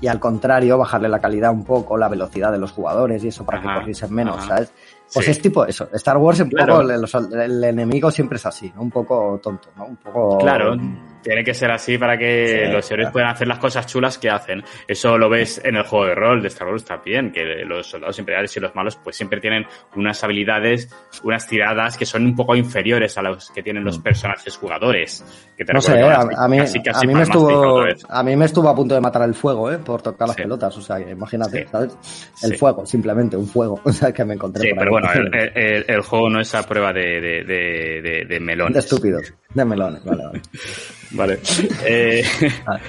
[0.03, 3.45] Y al contrario bajarle la calidad un poco, la velocidad de los jugadores y eso
[3.45, 4.47] para Ajá, que corriesen menos, ajá.
[4.47, 4.73] ¿sabes?
[5.13, 5.31] Pues Sí.
[5.31, 5.87] es tipo eso.
[5.93, 6.79] Star Wars un Claro.
[6.79, 8.81] poco, el, los- el enemigo siempre es así, ¿no?
[8.81, 9.85] Un poco tonto, ¿no?
[9.85, 10.37] Un poco...
[10.39, 10.75] Claro,
[11.21, 13.11] tiene que ser así para que Sí, los héroes claro.
[13.13, 14.63] puedan hacer las cosas chulas que hacen.
[14.87, 18.17] Eso lo ves en el juego de rol de Star Wars también, que los soldados
[18.19, 20.89] imperiales y los malos pues siempre tienen unas habilidades,
[21.23, 24.03] unas tiradas que son un poco inferiores a los que tienen los Mm.
[24.03, 25.23] personajes jugadores.
[25.55, 26.03] Que te No sé, ¿eh?
[26.03, 28.95] a, a mí, casi, casi a, mí me estuvo, a mí me estuvo a punto
[28.95, 29.77] de matar el fuego, ¿eh?
[29.77, 30.43] Por tocar las Sí.
[30.43, 31.67] pelotas, o sea, imagínate, Sí.
[31.71, 31.97] ¿sabes?
[32.43, 32.57] El Sí.
[32.57, 35.19] fuego, simplemente, un fuego, o sea, que me encontré Sí, por pero ahí.
[35.19, 38.73] bueno, el, el- el juego no es a prueba de, de, de, de, de melones.
[38.73, 40.41] De estúpidos, de melones, vale, vale.
[41.11, 41.39] Vale.
[41.85, 42.23] Eh,
[42.65, 42.81] Vale.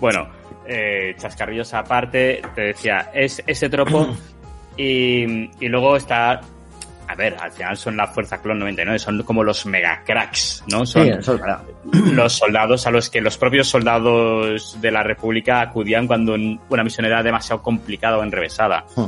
[0.00, 0.28] bueno,
[0.66, 4.06] eh, chascarrillos aparte, te decía, es ese tropo
[4.76, 5.24] y,
[5.64, 6.40] y luego está...
[7.10, 10.86] A ver, al final son la Fuerza Clon 99, son como los mega cracks, ¿no?
[10.86, 11.62] Son Sí, eso es verdad.
[12.14, 16.34] los soldados a los que los propios soldados de la República acudían cuando
[16.68, 18.84] una misión era demasiado complicada o enrevesada.
[18.94, 19.06] Hmm.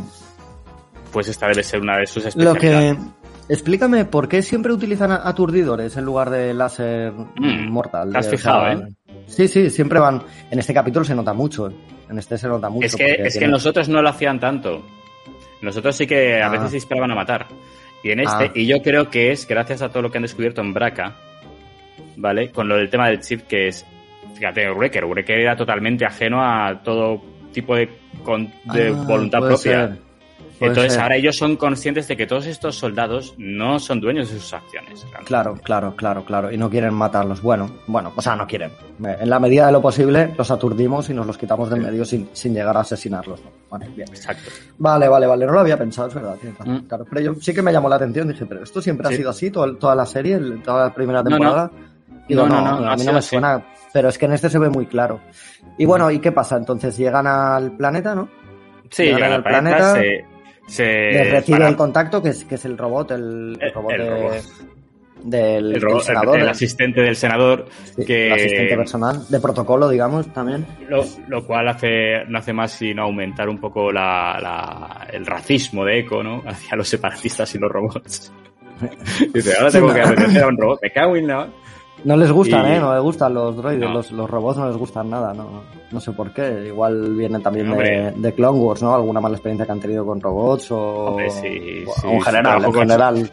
[1.12, 2.96] Pues esta debe ser una de sus Lo especialidades.
[2.96, 3.22] que...
[3.48, 8.10] Explícame, ¿por qué siempre utilizan aturdidores en lugar de láser Mm, mortal?
[8.12, 8.88] te has fijado, ¿eh?
[9.26, 10.22] Sí, sí, siempre van...
[10.50, 11.70] En este capítulo se nota mucho,
[12.08, 12.86] en este se nota mucho.
[12.86, 14.82] Es que, es que nosotros no lo hacían tanto.
[15.60, 17.46] Nosotros sí que a veces se disparaban a matar.
[18.02, 18.50] Y en este, Ah.
[18.54, 21.14] y yo creo que es gracias a todo lo que han descubierto en Braca,
[22.16, 22.50] ¿vale?
[22.50, 23.86] Con lo del tema del chip que es,
[24.34, 25.04] fíjate, Wrecker.
[25.04, 27.88] Wrecker era totalmente ajeno a todo tipo de,
[28.24, 29.56] con- de Ah, voluntad propia.
[29.56, 29.98] ser,
[30.68, 31.02] Entonces ser.
[31.02, 35.00] ahora ellos son conscientes de que todos estos soldados no son dueños de sus acciones.
[35.02, 35.24] realmente.
[35.26, 36.52] Claro, claro, claro, claro.
[36.52, 37.40] Y no quieren matarlos.
[37.42, 38.70] Bueno, bueno, o sea, no quieren.
[39.04, 42.04] Eh, En la medida de lo posible, los aturdimos y nos los quitamos del medio
[42.04, 43.40] sin, sin llegar a asesinarlos.
[43.44, 43.50] ¿no?
[43.70, 44.08] Vale, bien.
[44.08, 44.50] Exacto.
[44.78, 45.46] Vale, vale, vale.
[45.46, 46.36] No lo había pensado, es verdad.
[46.64, 46.76] Mm.
[46.88, 48.28] Claro, pero yo sí que me llamó la atención.
[48.28, 49.16] Dije, pero esto siempre ha Sí.
[49.16, 51.36] sido así, todo- toda la serie, toda la primera No, no.
[51.36, 51.70] temporada.
[52.28, 53.30] Digo, No, no, no, no, a mí no me así.
[53.30, 53.64] suena.
[53.92, 55.20] Pero es que en este se ve muy claro.
[55.76, 56.56] Y bueno, ¿y qué pasa?
[56.56, 58.28] Entonces llegan al planeta, ¿no?
[58.90, 60.24] Sí, Llegan llegan al al planeta, planeta, se,
[60.66, 63.92] se Les recibe para- el contacto, que es, que es el robot, el, el robot,
[63.92, 64.32] el de- robot.
[65.24, 66.38] del, el, del robot- el- senador.
[66.40, 70.66] el asistente del senador, Sí, que el asistente personal, de protocolo, digamos, también.
[70.88, 75.84] lo, lo cual hace, no hace más sino aumentar un poco la, la- el racismo
[75.84, 76.42] de Eco, ¿no?
[76.46, 78.32] Hacia los separatistas y los robots.
[79.32, 80.06] Dice, ahora tengo que no.
[80.08, 80.78] obedecer a un robot.
[80.82, 81.48] Me cago en la...
[82.04, 82.80] No les gustan, Y- ¿eh?
[82.80, 83.92] No les gustan los droides, No.
[83.94, 86.64] los, los robots no les gustan nada, no, no sé por qué.
[86.66, 88.94] Igual vienen también de, de Clone Wars, ¿no?
[88.94, 90.78] Alguna mala experiencia que han tenido con robots o...
[90.78, 93.30] Hombre, sí, o sí, en general, en general.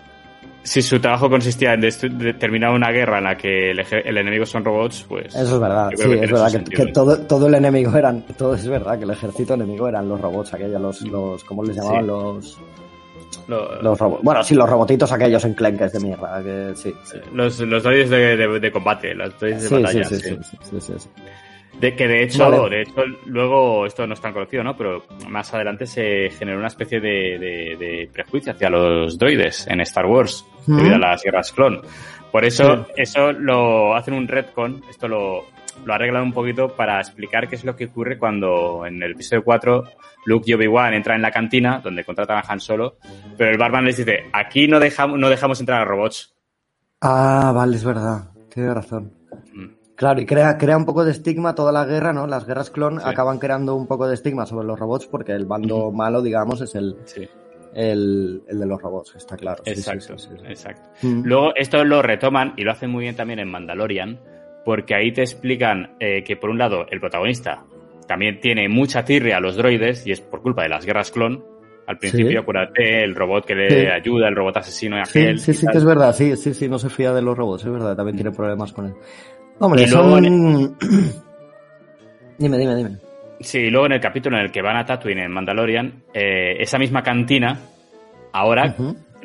[0.61, 4.63] Si su trabajo consistía en terminar una guerra en la que el, el enemigo son
[4.65, 5.33] robots, pues...
[5.33, 8.53] Eso es verdad, sí, que es verdad que, que todo, todo el enemigo eran, todo
[8.55, 12.01] es verdad que el ejército enemigo eran los robots aquellos, los, los ¿cómo les llamaban?
[12.01, 12.07] Sí.
[12.07, 12.59] Los,
[13.49, 14.23] Lo- los robots.
[14.23, 17.17] Bueno, sí, los robotitos aquellos enclenques de mierda, que sí, sí.
[17.33, 20.03] los, los droides de, de- de combate, los droides de Sí, batalla.
[20.05, 20.15] sí,
[20.79, 21.09] sí.
[21.79, 22.69] De que de hecho, Vale.
[22.75, 24.75] de hecho, luego, esto no es tan conocido, ¿no?
[24.75, 30.45] Pero más adelante se generó una especie de, prejuicio hacia los droides en Star Wars,
[30.67, 31.81] debido a las guerras clon.
[32.33, 35.45] Por eso, eso lo hacen un retcon, esto lo,
[35.85, 39.43] lo arreglan un poquito para explicar qué es lo que ocurre cuando en el episodio
[39.43, 39.83] 4
[40.25, 42.97] Luke y Obi-Wan entran en la cantina, donde contratan a Han Solo,
[43.37, 46.35] pero el barman les dice, aquí no dejamos, no dejamos entrar a robots.
[47.01, 49.13] Ah, vale, es verdad, tienes razón.
[49.53, 49.65] Mm.
[49.95, 52.25] Claro, y crea, crea un poco de estigma toda la guerra, ¿no?
[52.27, 53.05] Las guerras clon Sí.
[53.05, 56.75] acaban creando un poco de estigma sobre los robots porque el bando malo, digamos, es
[56.75, 57.27] el, Sí,
[57.73, 59.61] el, el de los robots, está claro.
[59.65, 60.45] Exacto, sí, sí, sí.
[60.47, 60.89] exacto.
[61.01, 61.23] Mm.
[61.25, 64.19] Luego, esto lo retoman y lo hacen muy bien también en Mandalorian,
[64.69, 67.63] porque ahí te explican eh, que, por un lado, el protagonista
[68.07, 71.43] también tiene mucha tirria a los droides y es por culpa de las guerras clon.
[71.87, 72.37] Al principio, Sí.
[72.37, 73.87] acuérdate, el robot que le Sí.
[73.87, 75.39] ayuda, el robot asesino y aquel.
[75.39, 77.65] sí, y sí que es verdad, sí, sí, sí, no se fía de los robots,
[77.65, 78.93] es verdad, también tiene problemas con él.
[79.57, 80.77] Hombre, Y luego son...
[82.37, 82.97] dime, dime, dime.
[83.39, 86.77] Sí, luego en el capítulo en el que van a Tatooine en Mandalorian, eh, esa
[86.77, 87.57] misma cantina,
[88.33, 88.75] ahora.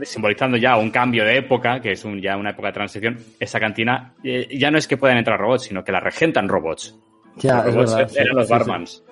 [0.03, 3.61] Simbolizando ya un cambio de época, que es un, ya una época de transición, esa
[3.61, 6.97] cantina eh, ya no es que puedan entrar robots, sino que la regentan robots.
[7.37, 9.05] Ya, los es robots sí, eran los sí, barmans.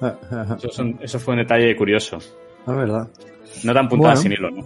[0.00, 0.56] Ah, ah, ah,
[1.00, 2.18] Eso, fue un detalle curioso.
[2.18, 3.08] Es verdad.
[3.64, 4.22] No tan puntada Bueno.
[4.22, 4.64] sin hilo, ¿no?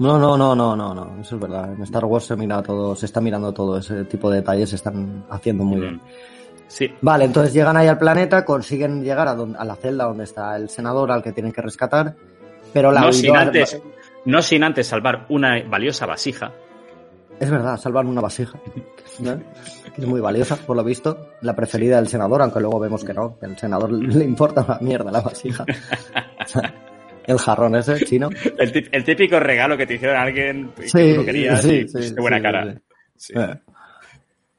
[0.00, 1.72] No, no, no, no, no, no, eso es verdad.
[1.74, 4.76] En Star Wars se mira todo, se está mirando todo ese tipo de detalles, se
[4.76, 5.94] están haciendo muy bien.
[5.96, 6.00] Mm.
[6.68, 10.24] Sí, Vale, entonces llegan ahí al planeta, consiguen llegar a, don- a la celda donde
[10.24, 12.14] está el senador al que tienen que rescatar,
[12.72, 13.78] pero la no sin, antes,
[14.24, 16.52] no sin antes salvar una valiosa vasija.
[17.38, 18.58] Es verdad, salvan una vasija,
[19.96, 23.38] es muy valiosa, por lo visto, la preferida del senador, aunque luego vemos que no,
[23.38, 25.64] que al senador le importa una mierda la vasija.
[27.26, 28.28] el jarrón ese, chino.
[28.58, 31.92] El, típico regalo que te hicieron a alguien que Sí, tú no querías sí, sí,
[31.94, 32.74] pusiste buena cara.
[33.34, 33.54] Eh.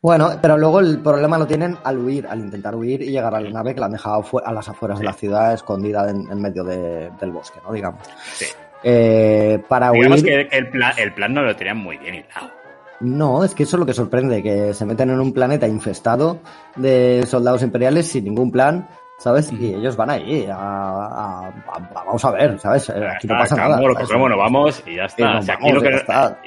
[0.01, 3.41] Bueno, pero luego el problema lo tienen al huir, al intentar huir y llegar a
[3.41, 6.41] la nave que la han dejado a las afueras de la ciudad, escondida en, en
[6.41, 7.71] medio de- del bosque, ¿no?
[7.71, 8.01] Digamos.
[8.33, 8.45] Sí.
[8.83, 10.47] Eh, para Digamos huir.
[10.49, 12.51] que, el, plan, el plan no lo tenían muy bien hilado.
[12.99, 16.39] No, es que eso es lo que sorprende, que se meten en un planeta infestado
[16.75, 19.51] de soldados imperiales sin ningún plan, ¿sabes?
[19.53, 22.89] Y ellos van ahí a, a- a- vamos a ver, ¿sabes?
[22.89, 23.79] Eh, Aquí no pasa nada.
[23.81, 24.07] Lo ¿sabes?
[24.07, 25.33] cogemos, nos vamos y ya Y está.
[25.33, 26.39] nos O sea, aquí vamos, lo que- ya está.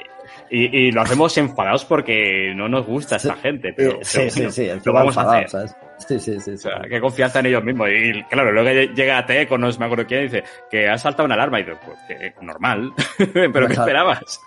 [0.49, 3.73] y, y lo hacemos enfadados porque no nos gusta esta gente.
[3.75, 5.49] Pero, Sí, pero sí, bueno, sí, lo vamos a hacer.
[5.49, 5.75] ¿sabes?
[6.07, 6.51] Sí, sí, sí.
[6.51, 6.57] O sí.
[6.57, 7.87] sea, qué confianza en ellos mismos.
[7.89, 11.59] Y claro, luego llega Teco, no me acuerdo quién, dice que ha saltado una alarma.
[11.59, 12.93] Y dice, pues que normal.
[13.33, 14.41] ¿Pero qué esperabas?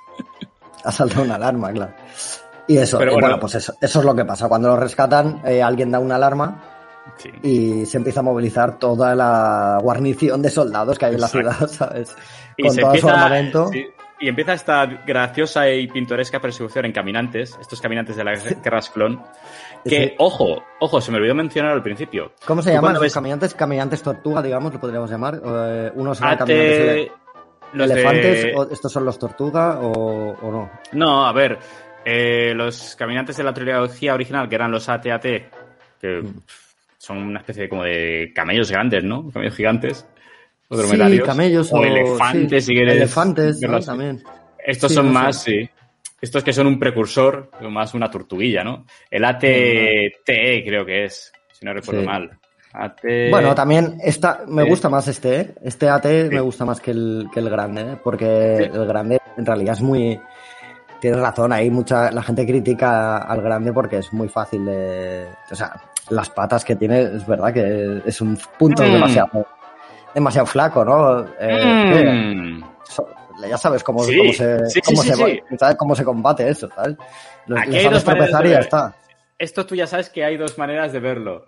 [0.85, 1.93] Ha saltado una alarma, claro.
[2.67, 3.29] Y eso, Pero y bueno.
[3.29, 4.47] bueno, pues eso, eso es lo que pasa.
[4.49, 6.63] Cuando lo rescatan, eh, alguien da una alarma
[7.17, 7.31] Sí.
[7.43, 11.67] y se empieza a movilizar toda la guarnición de soldados que hay en la ciudad,
[11.67, 12.15] ¿sabes?
[12.59, 13.69] Y Con todo su empieza- armamento.
[13.73, 13.87] sí,
[14.21, 19.23] y empieza esta graciosa y pintoresca persecución en caminantes, estos caminantes de la guerra clon.
[19.85, 22.33] Que, ojo, ojo, se me olvidó mencionar al principio.
[22.45, 23.55] ¿Cómo se llaman los ves caminantes?
[23.55, 25.41] Caminantes tortuga, digamos, lo podríamos llamar.
[25.45, 27.11] Eh, unos eran AT, caminantes
[27.73, 30.71] los de- elefantes, o estos son los tortuga o, o no.
[30.93, 31.59] No, a ver,
[32.05, 35.23] eh, los caminantes de la trilogía original, que eran los AT-AT,
[36.01, 36.41] que Mm.
[36.99, 39.31] son una especie de, como de camellos grandes, ¿no?
[39.31, 40.07] Camellos gigantes.
[40.69, 40.77] o.
[40.77, 42.73] Sí, camellos o, elefantes, sí.
[42.73, 42.95] si quieres.
[42.97, 43.81] Elefantes, ¿no?
[43.81, 44.23] también.
[44.67, 45.51] Estos Sí, son no más, sé.
[45.51, 45.71] sí.
[46.21, 48.85] Estos que son un precursor, más una tortuguilla, ¿no?
[49.11, 50.13] El ATTE
[50.67, 52.07] creo que es, si no recuerdo Sí.
[52.07, 52.39] mal.
[52.73, 53.31] AT...
[53.31, 54.69] Bueno, también esta, me Sí.
[54.69, 55.55] gusta más este, ¿eh?
[55.63, 56.35] Este AT Sí.
[56.35, 57.97] me gusta más que el, que el grande, ¿eh?
[58.03, 60.21] Porque el grande en realidad es muy...
[61.01, 62.11] Tienes razón, hay mucha...
[62.11, 65.29] La gente critica al grande porque es muy fácil de...
[65.51, 68.93] O sea, las patas que tiene, es verdad que es un punto Mm.
[68.93, 69.47] demasiado...
[70.15, 71.25] Demasiado flaco, ¿no?
[71.41, 72.65] Eh, Mm.
[72.85, 73.09] so-
[73.47, 75.77] ya sabes cómo, Sí, cómo se, sí, cómo, sí, se, ¿sabes?
[75.77, 76.97] cómo se combate eso, ¿sabes?
[77.47, 78.95] Los, Aquí hay dos tropezar y ya está.
[79.39, 81.47] Esto tú ya sabes que hay dos maneras de verlo.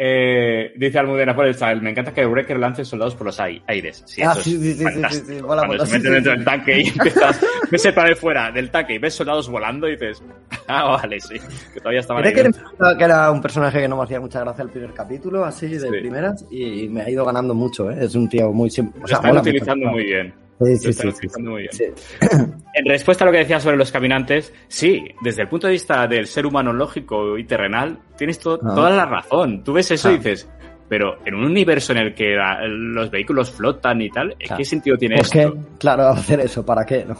[0.00, 3.60] Eh, dice Almudena por el style, me encanta que Wrecker lance soldados por los ai-
[3.66, 4.04] aires.
[4.06, 7.84] Sí, Ah, sí, sí, sí, sí, Cuando se meten dentro del tanque y empiezas, ves
[7.84, 10.22] el panel fuera del tanque y ves soldados volando y dices,
[10.68, 11.40] ah, vale, sí,
[11.74, 12.32] que todavía ahí.
[12.32, 12.50] que era,
[12.96, 15.90] que era un personaje que no me hacía mucha gracia el primer capítulo, así de
[15.90, 17.96] primeras, y me ha ido ganando mucho, ¿eh?
[18.00, 19.00] Es un tío muy simple.
[19.00, 20.32] Lo están utilizando muy bien.
[20.60, 21.94] Sí, sí, sí, muy bien.
[22.74, 26.06] En respuesta a lo que decías sobre los caminantes, sí, desde el punto de vista
[26.06, 28.74] del ser humano lógico y terrenal, tienes to- Ah.
[28.74, 29.64] toda la razón.
[29.64, 30.16] Tú ves eso y Ah.
[30.18, 30.48] dices,
[30.88, 34.56] pero en un universo en el que la- los vehículos flotan y tal, Claro.
[34.58, 35.42] ¿qué sentido tiene ¿Por qué?
[35.42, 35.58] esto?
[35.78, 37.04] Claro, hacer eso, ¿para qué?
[37.04, 37.16] ¿no?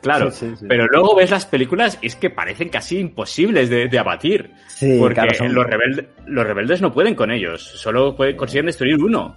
[0.00, 0.66] Claro, Sí, sí, sí.
[0.68, 4.50] pero luego ves las películas y es que parecen casi imposibles de, de abatir.
[4.68, 8.66] Sí, porque claro, son- los, rebelde- los rebeldes no pueden con ellos, solo pueden- consiguen
[8.66, 9.36] destruir uno.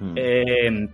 [0.00, 0.12] Mm.
[0.16, 0.88] Eh,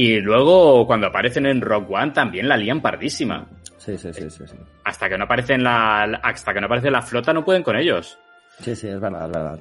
[0.00, 3.46] y luego cuando aparecen en Rock One también la lían pardísima.
[3.78, 4.56] Sí, sí, sí, sí, sí.
[4.84, 8.16] Hasta que no aparecen la, hasta que no aparece la flota no pueden con ellos.
[8.60, 9.58] Sí, sí, es verdad, es verdad.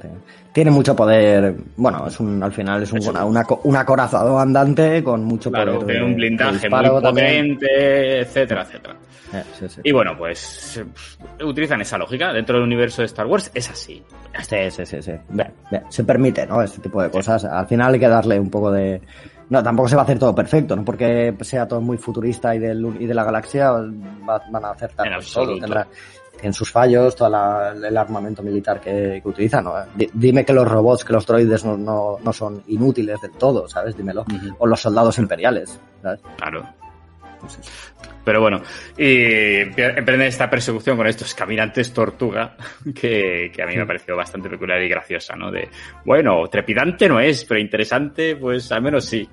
[0.54, 1.56] Tiene, mucho poder.
[1.76, 5.04] Bueno, es un, al final es un, Es un- una, una co- un acorazado andante
[5.04, 5.88] con mucho Claro, poder.
[5.88, 7.56] tiene un blindaje muy también.
[7.58, 8.96] potente, etcétera, etcétera.
[9.34, 9.82] Eh, sí, sí.
[9.84, 10.84] Y bueno, pues
[11.44, 12.32] utilizan esa lógica.
[12.34, 14.04] Dentro del universo de Star Wars es así.
[14.48, 15.12] Sí, sí, sí, sí.
[15.30, 15.84] Bien, bien.
[15.90, 16.62] Se permite, ¿no?
[16.62, 17.44] Este tipo de cosas.
[17.46, 19.02] Al final hay que darle un poco de...
[19.50, 20.84] No, tampoco se va a hacer todo perfecto, ¿no?
[20.84, 25.08] Porque sea todo muy futurista y, del, y de la galaxia va- van a acertar
[25.08, 25.60] En todo.
[25.62, 25.88] Tendrá,
[26.42, 29.74] en sus fallos, todo la- el armamento militar que, que utilizan, ¿no?
[29.96, 33.68] Di- Dime que los robots, que los droides no, no, no son inútiles del todo,
[33.70, 33.96] ¿sabes?
[33.96, 34.26] Dímelo.
[34.60, 36.20] O los soldados imperiales, ¿sabes?
[36.38, 36.64] Claro.
[38.24, 38.62] Pero bueno,
[38.98, 42.56] y emprenden esta persecución con estos caminantes tortuga,
[42.96, 45.50] que, que a mí me ha parecido bastante peculiar y graciosa, ¿no?
[45.52, 45.70] De,
[46.06, 49.28] bueno, trepidante no es, pero interesante, pues al menos sí.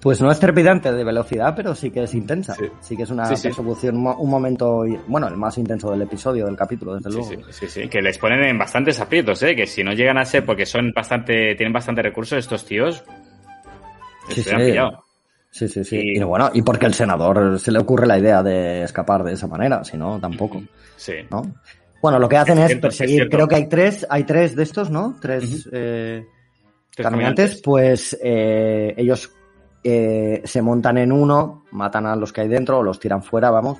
[0.00, 2.54] Pues no es trepidante de velocidad, pero sí que es intensa.
[2.54, 2.64] Sí.
[2.80, 3.42] Sí, que es una Sí, sí.
[3.48, 7.28] persecución, un mo- un momento, bueno, el más intenso del episodio, del capítulo, desde luego.
[7.28, 9.54] sí, sí, sí, que les ponen en bastantes aprietos, ¿eh?
[9.54, 13.04] Que si no llegan a ser porque son bastante, tienen bastante recursos estos tíos,
[14.28, 14.96] les Sí, hubieran
[15.50, 15.68] sí.
[15.68, 15.96] Sí, sí.
[15.96, 19.32] Y- Y, bueno, y porque el senador se le ocurre la idea de escapar de
[19.34, 20.62] esa manera, si no, tampoco,
[20.96, 21.14] Sí.
[21.30, 21.42] ¿no?
[22.02, 24.56] Bueno, lo que hacen Es es, cierto, es perseguir, creo que hay tres, hay tres
[24.56, 25.16] de estos, ¿no?
[25.20, 26.24] Tres eh,
[26.94, 29.30] Tres caminantes, pues eh, ellos
[29.84, 33.50] eh, se montan en uno, matan a los que hay dentro, o los tiran fuera,
[33.50, 33.78] vamos,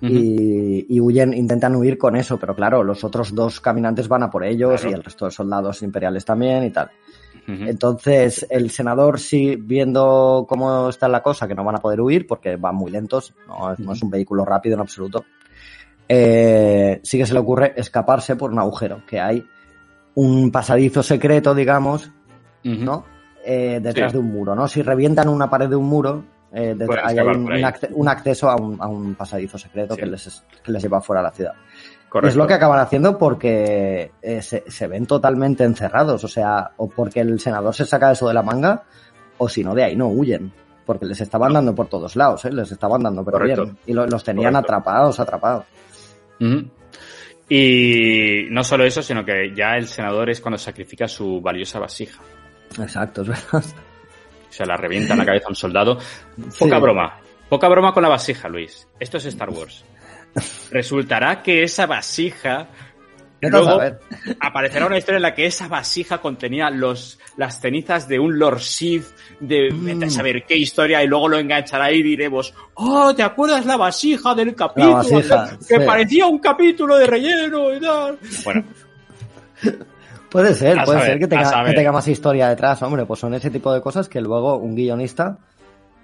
[0.00, 4.30] y, y huyen, intentan huir con eso, pero claro, los otros dos caminantes van a
[4.30, 4.90] por ellos Claro.
[4.90, 6.88] y el resto de soldados imperiales también y tal.
[7.48, 12.26] Entonces, el senador, sí, viendo cómo está la cosa, que no van a poder huir
[12.26, 15.24] porque van muy lentos, no, no es un vehículo rápido en absoluto,
[16.08, 19.44] eh, sí que se le ocurre escaparse por un agujero, que hay
[20.14, 22.10] un pasadizo secreto, digamos.
[22.64, 23.04] ¿no?
[23.44, 24.18] Eh, detrás Sí.
[24.18, 24.68] de un muro, ¿no?
[24.68, 29.14] Si revientan una pared de un muro, eh, hay un, acceso a un, a un
[29.14, 30.00] pasadizo secreto Sí.
[30.00, 31.52] que, les, que les lleva fuera de la ciudad.
[32.08, 32.28] Correcto.
[32.30, 36.88] Es lo que acaban haciendo porque eh, se, se ven totalmente encerrados, o sea, o
[36.88, 38.84] porque el senador se saca eso de la manga,
[39.36, 40.52] o si no, de ahí no huyen.
[40.86, 42.50] Porque les estaban dando por todos lados, ¿eh?
[42.52, 43.64] les estaban dando, pero Correcto.
[43.64, 43.78] bien.
[43.86, 44.72] Y lo- los tenían Correcto.
[44.72, 45.64] atrapados, atrapados.
[47.48, 52.20] Y no solo eso, sino que ya el senador es cuando sacrifica su valiosa vasija.
[52.80, 53.64] Exacto, es verdad.
[54.48, 55.96] O sea, la revienta en la cabeza a un soldado.
[56.58, 56.80] Poca Sí.
[56.82, 57.18] broma.
[57.50, 58.88] Poca broma con la vasija, Luis.
[58.98, 59.84] Esto es Star Wars.
[60.70, 62.68] Resultará que esa vasija.
[63.40, 63.80] Luego
[64.40, 68.60] aparecerá una historia en la que esa vasija contenía los, las cenizas de un Lord
[68.60, 69.06] Sith,
[69.38, 70.10] de Mm.
[70.10, 74.56] saber qué historia, y luego lo enganchará y diremos, oh, ¿te acuerdas la vasija del
[74.56, 74.94] capítulo?
[74.96, 75.86] vasija, que sí.
[75.86, 78.18] parecía un capítulo de relleno y tal.
[78.44, 78.64] Bueno,
[80.30, 83.18] Puede ser, A puede saber, ser que tenga, que tenga más historia detrás, hombre, pues
[83.20, 85.38] son ese tipo de cosas que luego un guionista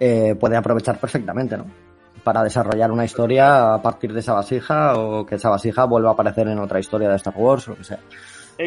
[0.00, 1.66] eh, puede aprovechar perfectamente, ¿no?
[2.24, 6.12] Para desarrollar una historia a partir de esa vasija o que esa vasija vuelva a
[6.14, 7.98] aparecer en otra historia de Star Wars o lo que sea.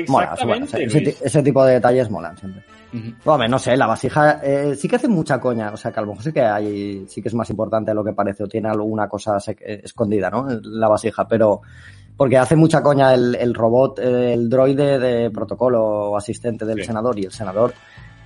[0.09, 1.09] Mola, bueno, exactamente.
[1.11, 2.61] ese, ese tipo de detalles molan siempre.
[2.93, 3.13] Ujú.
[3.31, 6.01] Hombre, no sé, la vasija eh, sí que hace mucha coña, o sea que a
[6.03, 8.47] lo mejor sí que hay, sí que es más importante de lo que parece o
[8.47, 10.45] tiene alguna cosa sec- eh, escondida, ¿no?
[10.63, 11.61] La vasija, pero
[12.17, 16.79] porque hace mucha coña el, el robot, eh, el droide de protocolo o asistente del
[16.79, 16.83] Sí.
[16.85, 17.73] senador y el senador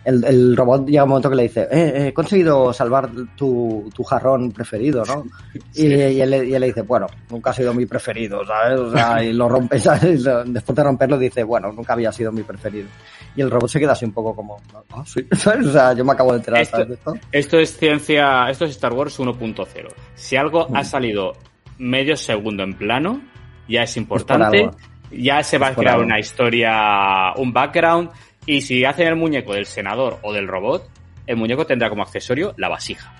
[0.04, 4.04] el, el, robot llega un momento que le dice, eh, he conseguido salvar tu, tu
[4.04, 5.26] jarrón preferido, ¿no?
[5.72, 5.86] Sí.
[5.86, 8.80] Y, y, él, y, él, le dice, bueno, nunca ha sido mi preferido, ¿sabes?
[8.80, 10.24] O sea, y lo rompe, ¿sabes?
[10.46, 12.88] Después de romperlo dice, bueno, nunca había sido mi preferido.
[13.36, 14.58] Y el robot se queda así un poco como,
[14.92, 15.68] oh, sí, ¿sabes?
[15.68, 16.92] O sea, yo me acabo de enterar, esto, ¿sabes?
[16.98, 17.14] Esto?
[17.32, 19.68] esto es ciencia, esto es Star Wars 1.0.
[20.16, 21.34] Si algo ha salido
[21.78, 23.22] medio segundo en plano,
[23.68, 28.10] ya es importante, es ya se va a crear una historia, un background,
[28.46, 30.90] y si hacen el muñeco del senador o del robot,
[31.28, 33.14] el muñeco tendrá como accesorio la vasija.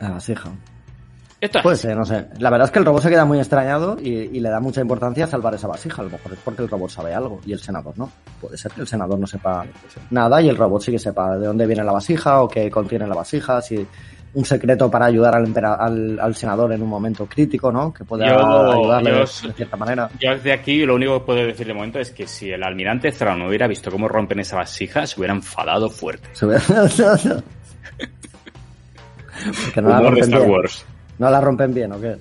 [0.00, 0.50] La vasija.
[1.40, 1.62] Esto es.
[1.62, 2.26] Puede ser, no sé.
[2.38, 4.80] La verdad es que el robot se queda muy extrañado y, y, le da mucha
[4.80, 6.00] importancia a salvar esa vasija.
[6.00, 8.10] A lo mejor es porque el robot sabe algo y el senador no.
[8.40, 9.66] Puede ser que el senador no sepa
[10.10, 13.06] nada y el robot sí que sepa de dónde viene la vasija o qué contiene
[13.06, 13.86] la vasija, si
[14.34, 17.92] un secreto para ayudar al, al, al senador en un momento crítico, ¿no?
[17.92, 20.10] Que pueda yo, ayudarle yo, de cierta manera.
[20.20, 23.12] Yo desde aquí lo único que puedo decir de momento es que si el almirante
[23.12, 26.28] Thrawn no hubiera visto cómo rompen esa vasija, se hubiera enfadado fuerte.
[26.32, 26.62] Se hubiera...
[29.64, 30.50] Porque no la de rompen Star bien.
[30.50, 30.86] Wars.
[31.18, 32.16] ¿No la rompen bien o qué?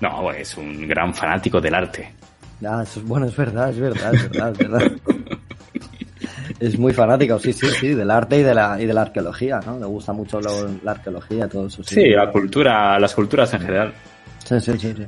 [0.00, 2.12] No, es un gran fanático del arte.
[2.64, 4.92] Ah, eso es, bueno, es verdad, es verdad, es verdad, es verdad.
[6.60, 9.60] es muy fanático, sí, sí, sí, del arte y de la, y de la arqueología,
[9.64, 9.78] ¿no?
[9.78, 11.82] Le gusta mucho lo, la arqueología, todo eso.
[11.84, 13.92] Sí, la cultura, las culturas en general.
[14.44, 14.94] Sí, sí, sí.
[14.96, 15.06] sí.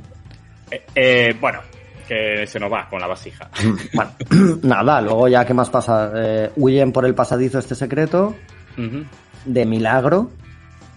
[0.71, 1.59] Eh, eh, bueno,
[2.07, 3.49] que se nos va con la vasija.
[3.93, 4.11] Bueno,
[4.63, 6.11] nada, luego ya, ¿qué más pasa?
[6.15, 8.35] Eh, huyen por el pasadizo este secreto,
[8.77, 9.05] Uh -huh.
[9.45, 10.29] de milagro,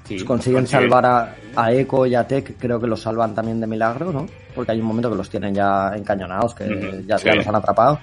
[0.04, 3.60] Sí, Pues consiguen salvar a, a Echo y a Tech, creo que los salvan también
[3.60, 4.26] de milagro, ¿no?
[4.54, 7.04] Porque hay un momento que los tienen ya encañonados, que sí.
[7.06, 7.98] ya los han atrapado.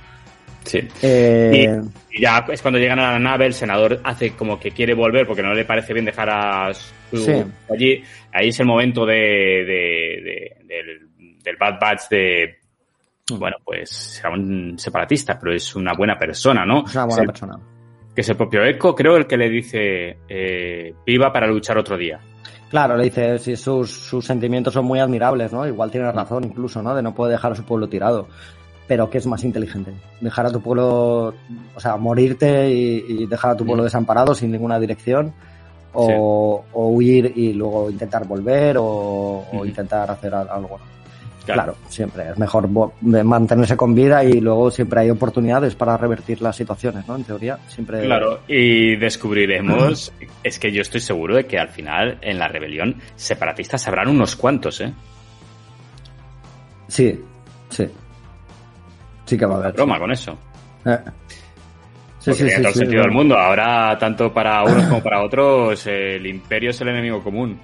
[0.63, 0.79] Sí.
[1.01, 4.93] Eh, Y ya es cuando llegan a la nave, el senador hace como que quiere
[4.93, 7.43] volver porque no le parece bien dejar a su Sí.
[7.71, 8.03] allí.
[8.31, 12.55] Ahí es el momento de, de- de- del, del Bad Batch de,
[13.37, 16.83] bueno, pues será un separatista, pero es una buena persona, ¿no?
[16.85, 17.59] es una Es buena el- persona.
[18.15, 21.95] que es el propio Echo, creo, el que le dice, eh, viva para luchar otro
[21.97, 22.19] día.
[22.69, 25.67] Claro, le dice, si sus, sus sentimientos son muy admirables, ¿no?
[25.67, 26.93] Igual tiene razón incluso, ¿no?
[26.95, 28.27] De no poder dejar a su pueblo tirado.
[28.89, 29.93] Pero ¿qué es más inteligente?
[30.19, 31.33] Dejar a tu pueblo,
[31.75, 35.31] o sea, morirte y, y dejar a tu pueblo desamparado sin ninguna dirección.
[35.91, 40.77] O, o huir y luego intentar volver o, intentar hacer al- algo.
[40.77, 41.53] ¿no?
[41.55, 41.75] Claro.
[41.87, 42.69] siempre es mejor
[43.01, 47.15] mantenerse con vida y luego siempre hay oportunidades para revertir las situaciones, ¿no?
[47.15, 48.03] En teoría, siempre.
[48.05, 52.97] Claro, y descubriremos, es que yo estoy seguro de que al final en la rebelión
[53.15, 54.93] separatistas habrán unos cuantos, ¿eh?
[56.87, 57.19] Sí,
[57.69, 57.87] sí.
[59.29, 59.73] Sí que va a haber.
[59.73, 60.35] Broma con eso.
[60.85, 60.97] Eh.
[62.19, 63.37] Sí, sí, tiene todo el sentido del mundo.
[63.37, 67.59] Ahora, tanto para unos como para otros, el imperio es el enemigo común.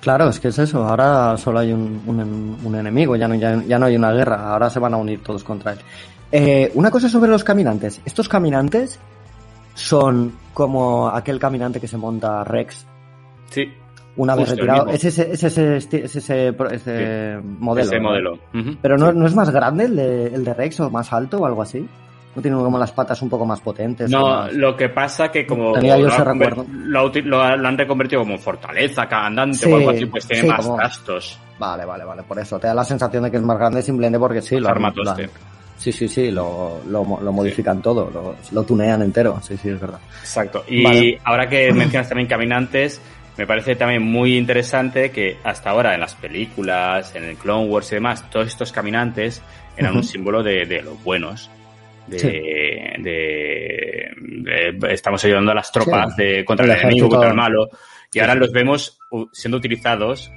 [0.00, 0.84] Claro, es que es eso.
[0.86, 4.52] Ahora solo hay un, un- un enemigo, ya no, ya, ya no hay una guerra.
[4.52, 5.78] Ahora se van a unir todos contra él.
[6.30, 8.00] Eh, una cosa sobre los caminantes.
[8.04, 9.00] Estos caminantes
[9.74, 12.84] son como aquel caminante que se monta Rex
[13.50, 13.72] Sí,
[14.18, 14.88] una vez Justo, retirado.
[14.90, 17.86] Es ese, es ese, es ese, ese modelo.
[17.86, 18.08] ese ¿no?
[18.10, 18.32] modelo.
[18.54, 18.76] Ujú.
[18.82, 21.46] Pero no, no es más grande el de, el de Rex o más alto o
[21.46, 21.86] algo así.
[22.36, 24.10] No tiene como las patas un poco más potentes.
[24.10, 26.66] No, más- lo que pasa que como Tenía yo lo, ese han conver- recuerdo.
[26.70, 30.48] lo, lo lo han reconvertido como fortaleza, andante Sí, o algo así, pues tiene sí,
[30.48, 31.38] más como- gastos.
[31.58, 32.22] Vale, vale, vale.
[32.22, 34.68] Por eso te da la sensación de que es más grande simplemente porque sí, lo,
[34.68, 35.24] han- lo Armatoste.
[35.24, 35.30] han-
[35.78, 39.38] Sí, sí, sí, lo, lo, lo modifican todo, lo, lo tunean entero.
[39.40, 40.00] Sí, sí, es verdad.
[40.20, 40.64] Exacto.
[40.66, 41.20] Y Vale.
[41.24, 43.00] ahora que mencionas también caminantes,
[43.38, 47.90] me parece también muy interesante que hasta ahora en las películas, en el Clone Wars
[47.92, 49.42] y demás, todos estos caminantes
[49.76, 51.48] eran un símbolo de, de los buenos.
[52.08, 52.26] De, Sí.
[52.28, 54.10] de-
[54.78, 56.22] de- estamos ayudando a las tropas Sí.
[56.22, 57.68] de, contra El el, enemigo, contra el malo.
[58.10, 58.98] Y Sí, ahora los vemos
[59.32, 60.30] siendo utilizados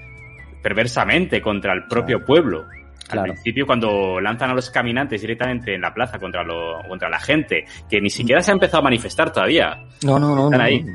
[0.61, 2.65] perversamente contra el propio pueblo.
[3.09, 3.33] Al Claro.
[3.33, 7.65] principio, cuando lanzan a los caminantes directamente en la plaza contra, lo, contra la gente,
[7.89, 9.83] que ni siquiera se ha empezado a manifestar todavía.
[10.03, 10.45] No, no, no.
[10.45, 10.83] Están no, ahí.
[10.83, 10.93] no.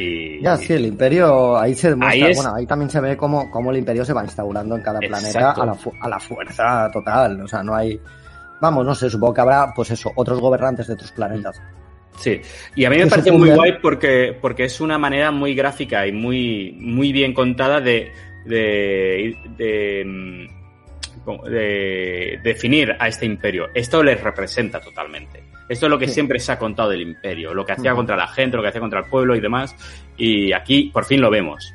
[0.00, 3.16] Y, Ya, sí, el imperio, ahí se demuestra, Ahí es- bueno, ahí también se ve
[3.16, 6.20] cómo, cómo el imperio se va instaurando en cada planeta a la, fu- a la
[6.20, 7.40] fuerza total.
[7.40, 8.00] O sea, no hay,
[8.60, 11.60] vamos, no sé, supongo que habrá, pues eso, otros gobernantes de otros planetas.
[12.16, 12.40] Sí,
[12.76, 16.12] y a mí me parece muy guay porque, porque es una manera muy gráfica y
[16.12, 18.10] muy, muy bien contada de,
[18.44, 23.66] de, de, mm, de definir a este imperio.
[23.74, 25.42] Esto les representa totalmente.
[25.68, 26.14] Esto es lo que Sí.
[26.14, 28.80] siempre se ha contado del imperio, lo que hacía contra la gente, lo que hacía
[28.80, 29.74] contra el pueblo y demás.
[30.16, 31.74] Y aquí por fin lo vemos.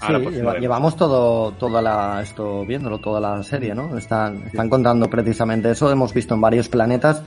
[0.00, 3.96] Ahora sí, lleva- llevamos todo, toda la, esto viéndolo, toda la serie, ¿no?
[3.96, 5.90] Están, están contando precisamente eso.
[5.90, 7.22] Hemos visto en varios planetas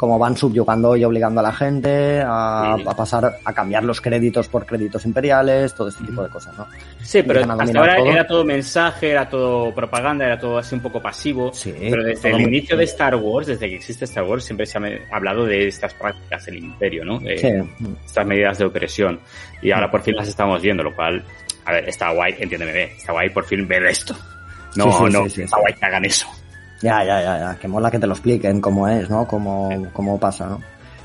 [0.00, 4.64] como van subyugando y obligando a la gente a, pasar a cambiar los créditos por
[4.64, 6.66] créditos imperiales, todo este tipo de cosas, ¿no?
[7.02, 11.02] Sí, pero hasta ahora era todo mensaje, era todo propaganda, era todo así un poco
[11.02, 11.52] pasivo.
[11.52, 14.78] Sí, pero desde el inicio de Star Wars, desde que existe Star Wars, siempre se
[14.78, 17.18] ha hablado de estas prácticas del imperio, ¿no?
[17.18, 17.66] De
[18.02, 19.20] Estas medidas de opresión.
[19.60, 21.22] Y ahora por fin las estamos viendo, lo cual,
[21.66, 24.16] a ver, está guay, entiéndeme, está guay por fin ver esto.
[24.76, 26.26] No, no, está guay que hagan eso.
[26.82, 29.26] Ya, ya, ya, ya, que mola que te lo expliquen cómo es, ¿no?
[29.26, 30.60] Cómo, cómo pasa, ¿no?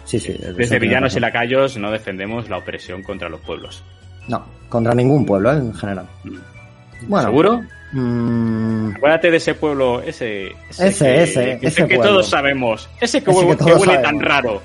[0.05, 0.37] Sí, sí.
[0.55, 3.83] Desde Villanos y Lacayos no defendemos la opresión contra los pueblos.
[4.27, 5.57] No, contra ningún pueblo, ¿eh?
[5.57, 6.07] en general.
[6.23, 6.37] Mm.
[7.07, 7.63] Bueno, ¿Seguro?
[7.91, 8.95] Mm.
[8.95, 10.47] Acuérdate de ese pueblo, ese.
[10.69, 11.23] Ese, ese.
[11.23, 12.89] ese, que, ese que todos sabemos.
[13.01, 14.61] Ese que, huele, que huele tan raro.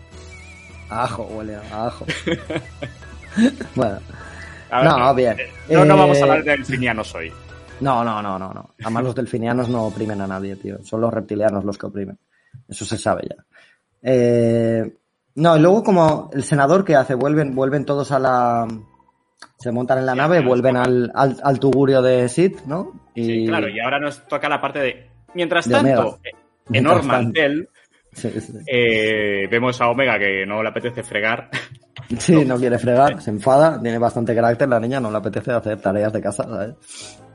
[0.90, 2.06] ajo, huele a ajo.
[3.74, 4.00] bueno.
[4.70, 5.36] no, bien.
[5.68, 7.32] No, no vamos a hablar eh, del finianos hoy.
[7.80, 8.74] No, no, no, no, no.
[8.82, 10.82] Además los delfinianos no oprimen a nadie, tío.
[10.82, 12.18] Son los reptilianos los que oprimen.
[12.68, 13.44] Eso se sabe ya.
[14.02, 14.96] Eh,
[15.36, 18.66] no, y luego como el senador que hace, vuelven, vuelven todos a la...
[19.58, 23.10] Se montan en la nave, vuelven al, al, tugurio de Sid, ¿no?
[23.14, 23.24] Y...
[23.24, 25.10] Sí, claro, y ahora nos toca la parte de...
[25.34, 26.18] Mientras tanto,
[26.72, 27.68] en Ormantel,
[28.66, 31.50] eh, vemos a Omega que no le apetece fregar.
[32.18, 35.80] Sí, no quiere fregar, se enfada, tiene bastante carácter la niña, no le apetece hacer
[35.80, 36.74] tareas de casa, ¿sabes?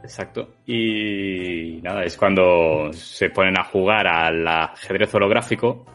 [0.06, 0.56] Exacto.
[0.66, 5.86] Y nada, es cuando se ponen a jugar al ajedrez holográfico,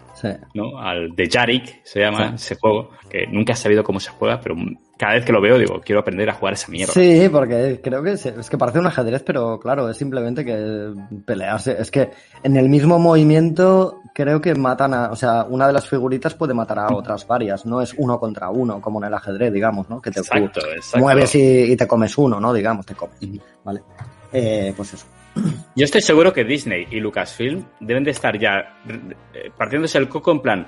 [0.54, 0.78] ¿no?
[0.78, 4.54] Al de Yarik se llama ese juego, que nunca he sabido cómo se juega, pero
[4.98, 6.92] cada vez que lo veo digo, quiero aprender a jugar esa mierda.
[6.92, 10.92] Sí, porque creo que es, que parece un ajedrez, pero claro, es simplemente que
[11.24, 11.76] pelearse.
[11.78, 12.10] Es que
[12.42, 16.54] en el mismo movimiento creo que matan a, o sea, una de las figuritas puede
[16.54, 20.00] matar a otras varias, no es uno contra uno, como en el ajedrez, digamos, ¿no?
[20.00, 20.20] Que te
[20.96, 22.52] mueves y, te comes uno, ¿no?
[22.52, 23.16] Digamos, te comes.
[23.64, 23.82] ¿Vale?
[24.32, 25.06] Eh, pues eso.
[25.76, 28.80] Yo estoy seguro que Disney y Lucasfilm deben de estar ya
[29.32, 30.66] eh, partiéndose el coco en plan,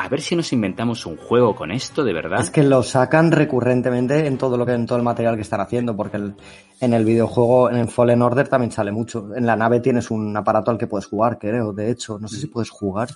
[0.00, 2.40] a ver si nos inventamos un juego con esto, de verdad.
[2.40, 5.60] Es que lo sacan recurrentemente en todo lo que en todo el material que están
[5.60, 9.28] haciendo, porque en el videojuego, en el Fallen Order también sale mucho.
[9.36, 12.18] En la nave tienes un aparato al que puedes jugar, creo, de hecho.
[12.18, 13.08] No sé si puedes jugar.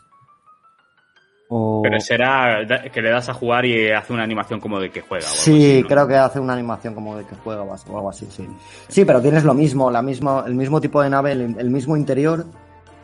[1.82, 5.24] Pero será que le das a jugar y hace una animación como de que juega.
[5.24, 8.46] sí, creo que hace una animación como de que juega o algo así, sí.
[8.88, 12.44] Sí, pero tienes lo mismo, la misma, el mismo tipo de nave, el, mismo interior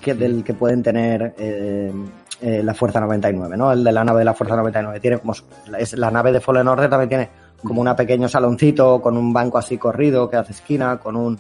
[0.01, 1.93] que del que pueden tener eh,
[2.43, 3.73] eh, la Fuerza 99, ¿no?
[3.73, 5.01] El de la nave de la Fuerza 99.
[5.01, 5.35] Tiene como,
[5.79, 7.29] es, la nave de Fallen Order también tiene
[7.63, 11.39] como un pequeño saloncito con un banco así corrido que hace esquina, con un,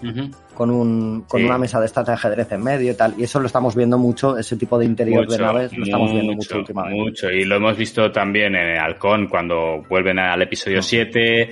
[0.55, 3.15] con un, con una mesa de estas de ajedrez en medio y tal.
[3.17, 6.35] Y eso lo estamos viendo mucho, ese tipo de interior de naves lo estamos viendo
[6.35, 7.01] mucho últimamente.
[7.01, 11.51] Mucho, y lo hemos visto también en el Halcón cuando vuelven al episodio 7.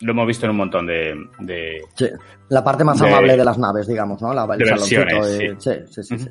[0.00, 1.14] Lo hemos visto en un montón de...
[1.40, 2.06] de sí.
[2.48, 4.32] La parte más amable de las naves, digamos, ¿no?
[4.32, 5.22] La, el saloncito.
[5.24, 6.18] sí, sí, sí.
[6.18, 6.30] sí.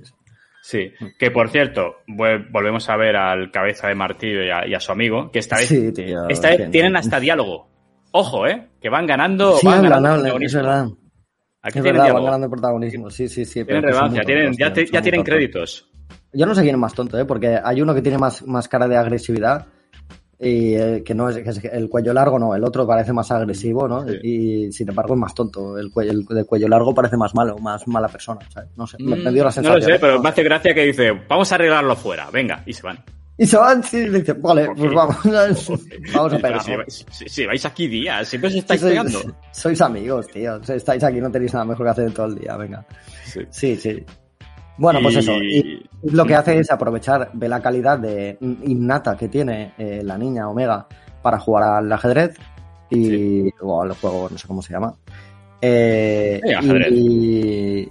[0.66, 1.06] Sí, mm.
[1.20, 5.38] que por cierto, volvemos a ver al cabeza de martillo y a, su amigo, que
[5.38, 7.70] esta vez, esta vez tienen hasta diálogo.
[8.10, 8.70] Ojo, ¿eh?
[8.82, 9.58] Que van ganando.
[9.58, 10.88] Sí, van ganando es verdad.
[11.62, 13.12] Aquí es tienen verdad, van ganando protagonismo.
[13.12, 13.64] Sí, sí, sí.
[13.64, 15.88] Tienen ya, tienen, ya, ya tienen créditos.
[16.34, 17.26] Yo no sé quién es más tonto, ¿eh?
[17.26, 19.68] Porque hay uno que tiene más, más cara de agresividad
[20.40, 23.88] y eh, que no es, que el cuello largo no, el otro parece más agresivo,
[23.88, 24.06] ¿no?
[24.22, 27.58] Y sin embargo es más tonto, el cuello, el de cuello largo parece más malo,
[27.58, 28.70] más mala persona, ¿sabes?
[28.76, 29.82] No sé, me, dio la sensación.
[29.82, 32.74] No lo sé, pero me hace gracia que dice, vamos a arreglarlo fuera, venga, y
[32.74, 33.00] se van.
[33.38, 35.18] Y se van, sí, y dice, vale, pues vamos,
[36.14, 36.86] vamos a pegar.
[36.90, 39.20] Si, vais aquí días, siempre os estáis pegando.
[39.52, 42.86] Sois amigos, tío, estáis aquí, no tenéis nada mejor que hacer todo el día, venga.
[43.52, 43.76] sí.
[43.78, 44.06] sí.
[44.78, 45.34] Bueno, pues eso.
[45.38, 50.18] Y lo que hace es aprovechar de la calidad de innata que tiene eh, la
[50.18, 50.88] niña Omega
[51.22, 52.38] para jugar al ajedrez
[52.90, 54.94] y o al juego, no sé cómo se llama.
[55.62, 56.42] Eh,
[56.92, 57.90] y,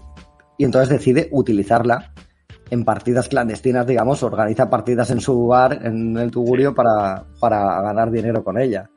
[0.58, 2.12] entonces decide utilizarla
[2.70, 8.10] en partidas clandestinas, digamos, organiza partidas en su bar, en el tugurio, para, para ganar
[8.10, 8.88] dinero con ella.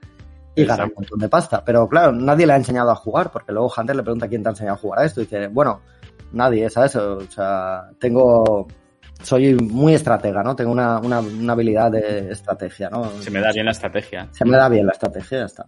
[0.55, 1.63] Y gana un montón de pasta.
[1.63, 4.49] Pero claro, nadie le ha enseñado a jugar, porque luego Hunter le pregunta quién te
[4.49, 5.21] ha enseñado a jugar a esto.
[5.21, 5.81] Y dice, bueno,
[6.32, 6.95] nadie, ¿sabes?
[6.95, 8.67] O sea, tengo,
[9.21, 10.55] soy muy estratega, ¿no?
[10.55, 13.09] Tengo una, una, una, habilidad de estrategia, ¿no?
[13.21, 14.28] Se me da bien la estrategia.
[14.32, 15.65] Se me da bien la estrategia, ya está.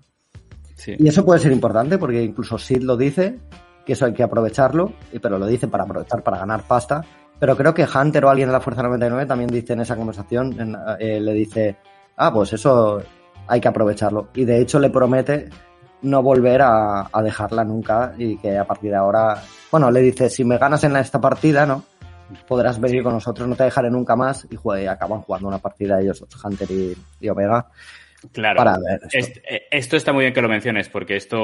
[0.76, 0.96] Sí.
[0.98, 3.40] Y eso puede ser importante porque incluso Sid lo dice,
[3.86, 7.04] que eso hay que aprovecharlo, pero lo dice para aprovechar, para ganar pasta.
[7.40, 10.78] Pero creo que Hunter o alguien de la Fuerza 99 también dice en esa conversación,
[11.00, 11.78] eh, le dice,
[12.18, 13.02] ah, pues eso
[13.48, 14.30] hay que aprovecharlo.
[14.36, 15.50] Y de hecho le promete
[16.02, 19.42] no volver a, dejarla nunca y que a partir de ahora,
[19.72, 21.84] bueno, le dice, si me ganas en esta partida, ¿no?
[22.48, 26.00] Podrás venir con nosotros, no te dejaré nunca más y juegue, acaban jugando una partida
[26.00, 27.68] ellos, Hunter y, Omega.
[28.34, 28.58] Claro.
[28.58, 29.96] Para ver eh, esto.
[29.96, 31.38] está muy bien que lo menciones porque esto,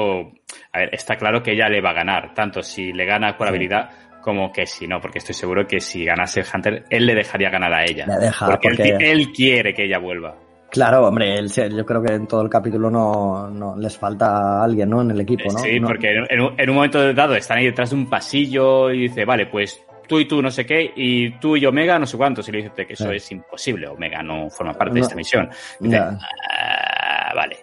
[0.72, 3.48] a ver, está claro que ella le va a ganar, tanto si le gana por
[3.48, 3.90] habilidad
[4.26, 7.72] como que sí, no, porque estoy seguro que si ganase Hunter, él le dejaría ganar
[7.72, 8.06] a ella.
[8.06, 10.36] Le deja, porque, Él, quiere que ella vuelva.
[10.76, 14.90] Claro, hombre, él, yo creo que en todo el capítulo no, no les falta alguien,
[14.90, 15.00] ¿no?
[15.00, 15.58] En el equipo, ¿no?
[15.58, 19.46] Sí, porque en, un, momento dado están ahí detrás de un pasillo y dice, vale,
[19.46, 22.46] pues tú y tú no sé qué, y tú y Omega no sé cuántos.
[22.50, 25.48] Y le dice que eso es imposible, Omega no forma parte de esta misión.
[25.80, 27.56] dice, ah, vale.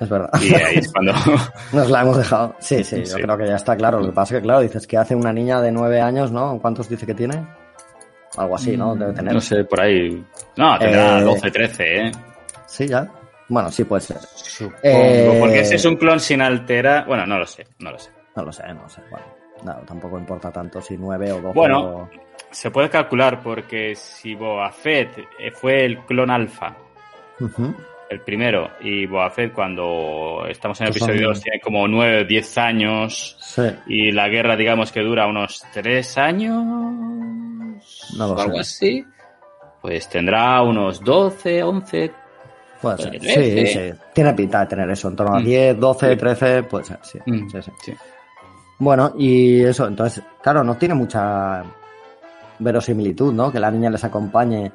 [0.00, 0.30] Es verdad.
[0.42, 1.12] Y ahí es cuando...
[1.72, 2.56] Nos la hemos dejado.
[2.58, 4.00] Sí, sí, yo creo que ya está claro.
[4.00, 6.58] Lo que pasa es que, claro, dices que hace una niña de nueve años, ¿no?
[6.60, 7.46] ¿Cuántos dice que tiene?
[8.36, 8.96] Algo así, ¿no?
[8.96, 9.32] Debe tener.
[9.32, 10.24] No sé, por ahí.
[10.56, 12.12] No, tendrá 12, 13, ¿eh?
[12.72, 13.06] Sí, ya.
[13.48, 14.18] Bueno, sí puede ser.
[14.18, 15.36] Supongo, eh...
[15.38, 17.06] porque ese es un clon sin alterar.
[17.06, 18.10] Bueno, no lo sé, no lo sé.
[18.34, 19.02] No lo sé, no lo sé.
[19.10, 19.26] Bueno,
[19.62, 21.54] no, tampoco importa tanto si nueve o 12.
[21.54, 22.08] Bueno,
[22.50, 26.74] se puede calcular porque si Boa Fett fue el clon alfa.
[27.40, 27.74] Uh
[28.12, 32.58] el primero, y Boafet cuando estamos en el episodio 2 tiene como 9 o 10
[32.58, 33.38] años
[33.86, 36.62] y la guerra digamos que dura unos 3 años
[38.16, 39.02] no lo algo así,
[39.80, 42.21] pues tendrá unos 12, 11...
[42.82, 43.20] Puede ser.
[43.20, 43.92] Sí, sí.
[44.12, 47.18] Tiene pinta de tener eso, en torno a 10, 12, 13, puede ser, sí.
[47.24, 47.48] Mm.
[47.48, 47.94] sí, sí.
[48.78, 51.62] Bueno, y eso, entonces, claro, no tiene mucha
[52.58, 53.52] verosimilitud, ¿no?
[53.52, 54.72] Que la niña les acompañe.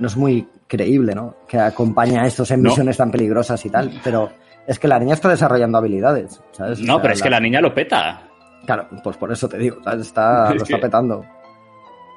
[0.00, 1.36] No es muy creíble, ¿no?
[1.46, 4.30] Que acompaña a estos en misiones tan peligrosas y tal, pero
[4.66, 6.80] es que la niña está desarrollando habilidades, ¿sabes?
[6.80, 8.22] No, pero es que la niña lo peta.
[8.64, 11.24] Claro, pues por eso te digo, Está, lo está petando.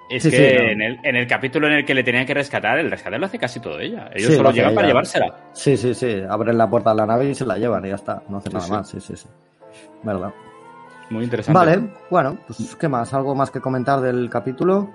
[0.09, 2.89] Es que en, el, en, el, capítulo en el que le tenían que rescatar, el
[2.89, 4.09] rescate lo hace casi todo ella.
[4.13, 5.35] Ellos solo llegan para llevársela.
[5.53, 6.21] Sí, sí, sí.
[6.27, 8.23] Abren la puerta de la nave y se la llevan y ya está.
[8.27, 8.89] No hace nada más.
[8.89, 9.27] Sí, sí, sí.
[10.03, 10.33] Verdad.
[11.11, 11.57] Muy interesante.
[11.57, 13.13] Vale, bueno, pues ¿qué más?
[13.13, 14.89] ¿Algo más que comentar del capítulo?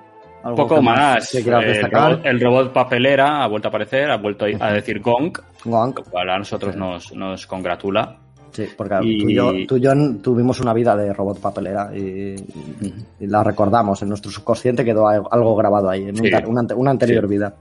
[0.44, 1.34] Un poco más.
[1.34, 5.38] el, robot, papelera ha vuelto a aparecer, ha vuelto a decir Gong.
[5.64, 5.96] Gong.
[5.96, 8.18] Lo cual a nosotros nos, nos congratula.
[8.54, 9.90] Sí, porque tú, y yo, tú, y yo,
[10.22, 12.36] tuvimos una vida de robot papelera y,
[13.18, 14.00] la recordamos.
[14.02, 17.56] En nuestro subconsciente quedó algo grabado ahí, en una, anterior vida.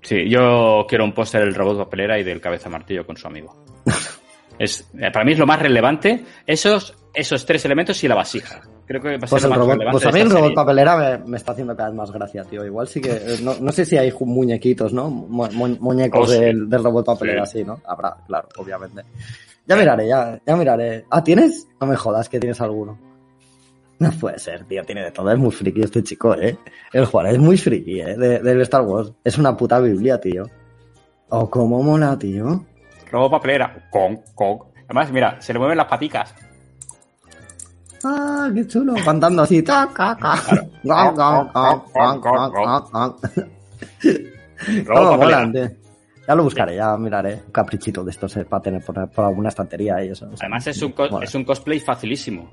[0.00, 3.64] Sí, yo quiero un póster del robot papelera y del cabeza martillo con su amigo.
[4.58, 6.24] es, para mí es lo más relevante.
[6.46, 8.60] Esos, esos tres elementos y la vasija.
[8.86, 11.90] Creo que pues el robot, Pues a mí el robot papelera me, está haciendo cada
[11.90, 12.64] vez más gracia, tío.
[12.64, 13.10] Igual sí que.
[13.12, 15.10] Eh, no, sé si hay muñequitos, ¿no?
[15.10, 17.64] muñecos oh, del, robot papelera, sí.
[17.64, 17.80] ¿no?
[17.86, 19.02] Habrá, claro, obviamente.
[19.66, 21.04] Ya miraré, ya, ya miraré.
[21.10, 21.68] Ah, ¿tienes?
[21.80, 22.98] No me jodas que tienes alguno.
[24.00, 25.30] No puede ser, tío, tiene de todo.
[25.30, 26.56] Es muy friki este chico, ¿eh?
[26.92, 28.16] El Juan es muy friki, ¿eh?
[28.16, 29.12] De, Star Wars.
[29.22, 30.44] Es una puta Biblia, tío.
[31.28, 32.64] Oh, cómo mola, tío.
[33.12, 33.88] Robot papelera.
[33.90, 34.58] Con, con.
[34.86, 36.34] Además, mira, se le mueven las paticas.
[38.04, 38.94] Ah, qué chulo.
[39.04, 39.62] Cantando así.
[46.26, 47.42] Ya lo buscaré, ya miraré.
[47.46, 50.30] Un caprichito de estos para tener por, alguna estantería y eso.
[50.38, 52.50] Además es un, es un cosplay facilísimo.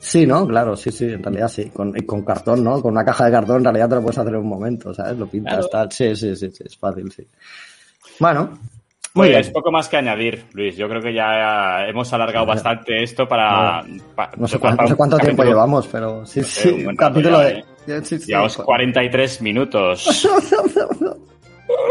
[0.00, 0.46] Sí, ¿no?
[0.46, 1.70] Claro, sí, sí, en realidad sí.
[1.70, 2.82] Con, con cartón, ¿no?
[2.82, 5.16] Con una caja de cartón en realidad te lo puedes hacer en un momento, ¿sabes?
[5.16, 5.90] Lo pintas, tal.
[5.90, 7.26] Sí, sí, sí, sí, es fácil, sí.
[8.20, 8.58] Bueno,
[9.14, 9.40] muy bien.
[9.40, 10.76] Es poco más que añadir, Luis.
[10.76, 13.82] Yo creo que ya hemos alargado bastante esto para.
[14.36, 16.84] no, sé, cuánto, tiempo llevamos, pero sí, sí.
[16.84, 17.64] Un capítulo de.
[18.26, 20.28] Llevamos 43 minutos.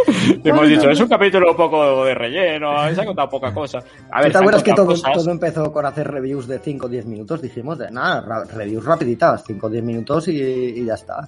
[0.44, 3.84] hemos dicho, es un capítulo un poco de relleno, se ha contado poca cosa.
[4.12, 7.06] A ver, ¿Te acuerdas que todo, todo, empezó con hacer reviews de 5 o 10
[7.06, 7.42] minutos?
[7.42, 11.28] Dijimos, de nada, reviews rapiditas, 5 o 10 minutos y, y, ya está.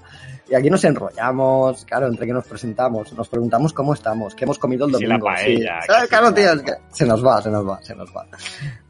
[0.49, 4.59] Y aquí nos enrollamos, claro, entre que nos presentamos, nos preguntamos cómo estamos, qué hemos
[4.59, 5.29] comido el domingo.
[5.37, 8.09] Sí, la paella, Claro, tío, es que se nos va, se nos va, se nos
[8.15, 8.27] va.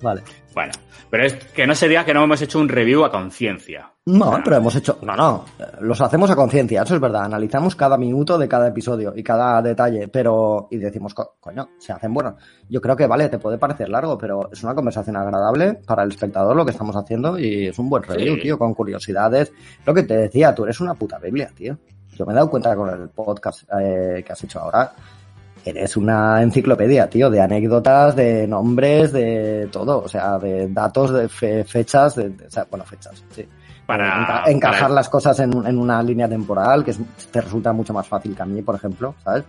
[0.01, 0.21] Vale.
[0.53, 0.71] Bueno,
[1.09, 3.91] pero es que no sería que no hemos hecho un review a conciencia.
[4.05, 4.99] No, pero hemos hecho.
[5.01, 5.45] No, no.
[5.81, 7.23] Los hacemos a conciencia, eso es verdad.
[7.23, 10.67] Analizamos cada minuto de cada episodio y cada detalle, pero.
[10.69, 12.35] Y decimos, coño, se hacen buenos.
[12.69, 16.11] Yo creo que, vale, te puede parecer largo, pero es una conversación agradable para el
[16.11, 19.51] espectador lo que estamos haciendo y es un buen review, tío, con curiosidades.
[19.85, 21.77] Lo que te decía, tú eres una puta Biblia, tío.
[22.13, 24.93] Yo me he dado cuenta con el podcast eh, que has hecho ahora
[25.65, 31.27] eres una enciclopedia, tío, de anécdotas, de nombres, de todo, o sea, de datos, de
[31.27, 33.47] fechas, de, o sea, bueno, fechas, sí.
[33.85, 36.95] Para encajar las cosas en, en, una línea temporal que
[37.31, 39.43] te resulta mucho más fácil que a mí, por ejemplo, ¿sabes?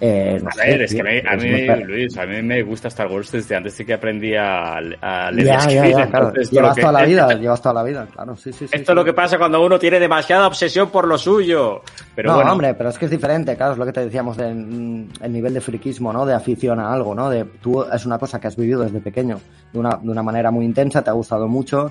[0.00, 3.56] Eh, a ver, es que a mí, Luis, a mí me gusta Star Wars desde
[3.56, 6.32] antes de que aprendí a, leer ya, ya, ya, claro.
[6.34, 9.12] Llevas toda la vida, llevas toda la vida, claro, sí, sí, Esto es lo que
[9.12, 11.82] pasa cuando uno tiene demasiada obsesión por lo suyo.
[12.14, 12.52] Pero no, bueno.
[12.52, 15.32] hombre, pero es que es diferente, claro, es lo que te decíamos del mm, el
[15.32, 16.24] nivel de friquismo, ¿no?
[16.24, 17.28] De afición a algo, ¿no?
[17.28, 19.40] De tú es una cosa que has vivido desde pequeño
[19.72, 21.90] de una, de una manera muy intensa, te ha gustado mucho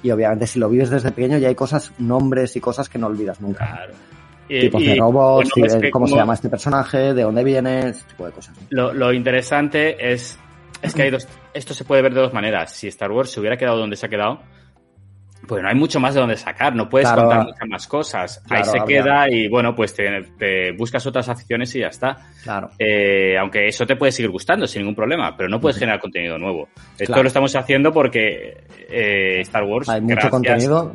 [0.00, 3.08] y obviamente si lo vives desde pequeño ya hay cosas, nombres y cosas que no
[3.08, 3.66] olvidas nunca.
[3.66, 3.94] Claro.
[4.48, 5.50] Tipos de robots,
[5.92, 8.56] cómo se llama este personaje, de dónde viene, ese tipo de cosas.
[8.70, 10.38] Lo, lo interesante es,
[10.82, 12.72] es que hay dos, esto se puede ver de dos maneras.
[12.72, 14.40] Si Star Wars se hubiera quedado donde se ha quedado,
[15.48, 18.42] pues no hay mucho más de donde sacar, no puedes contar muchas más cosas.
[18.50, 22.16] Ahí se queda y bueno, pues te, buscas otras aficiones y ya está.
[22.42, 22.70] Claro.
[22.78, 26.38] Eh, aunque eso te puede seguir gustando sin ningún problema, pero no puedes generar contenido
[26.38, 26.68] nuevo.
[26.98, 29.88] Esto lo estamos haciendo porque eh, Star Wars.
[29.88, 30.92] Hay mucho contenido.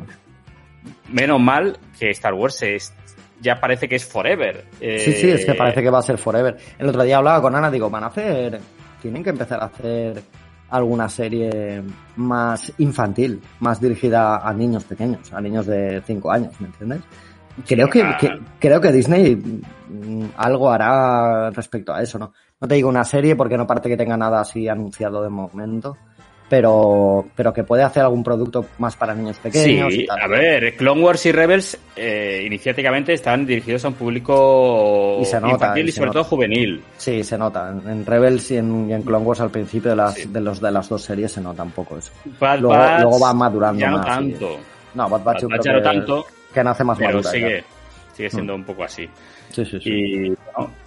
[1.08, 2.94] Menos mal que Star Wars es,
[3.40, 4.64] ya parece que es forever.
[4.78, 6.56] sí, sí, es que eh, parece que va a ser forever.
[6.78, 8.60] El otro día hablaba con Ana, digo, van a hacer.
[9.00, 10.22] Tienen que empezar a hacer
[10.70, 11.82] alguna serie
[12.16, 17.00] más infantil, más dirigida a niños pequeños, a niños de 5 años, ¿me entiendes?
[17.66, 18.02] Creo que,
[18.58, 22.32] creo que Disney mm, algo hará respecto a eso, ¿no?
[22.60, 25.96] No te digo una serie porque no parece que tenga nada así anunciado de momento,
[26.48, 29.92] pero, pero que puede hacer algún producto más para niños pequeños.
[29.92, 35.24] Sí, a ver, Clone Wars y Rebels eh, iniciáticamente están dirigidos a un público y
[35.24, 36.82] se nota, infantil y, sobre todo juvenil.
[36.96, 37.70] Sí, se nota.
[37.70, 41.02] En, Rebels y en, Clone Wars al principio de las, de, los, de las dos
[41.02, 42.12] series se nota un poco eso.
[42.60, 44.58] luego, va madurando ya no tanto.
[44.94, 46.26] No, Bad Batch, ya no tanto.
[46.52, 47.64] Que nace más pero sigue,
[48.12, 48.60] sigue siendo mm.
[48.60, 49.08] un poco así.
[49.50, 49.90] Sí, sí, sí.
[49.90, 50.34] Y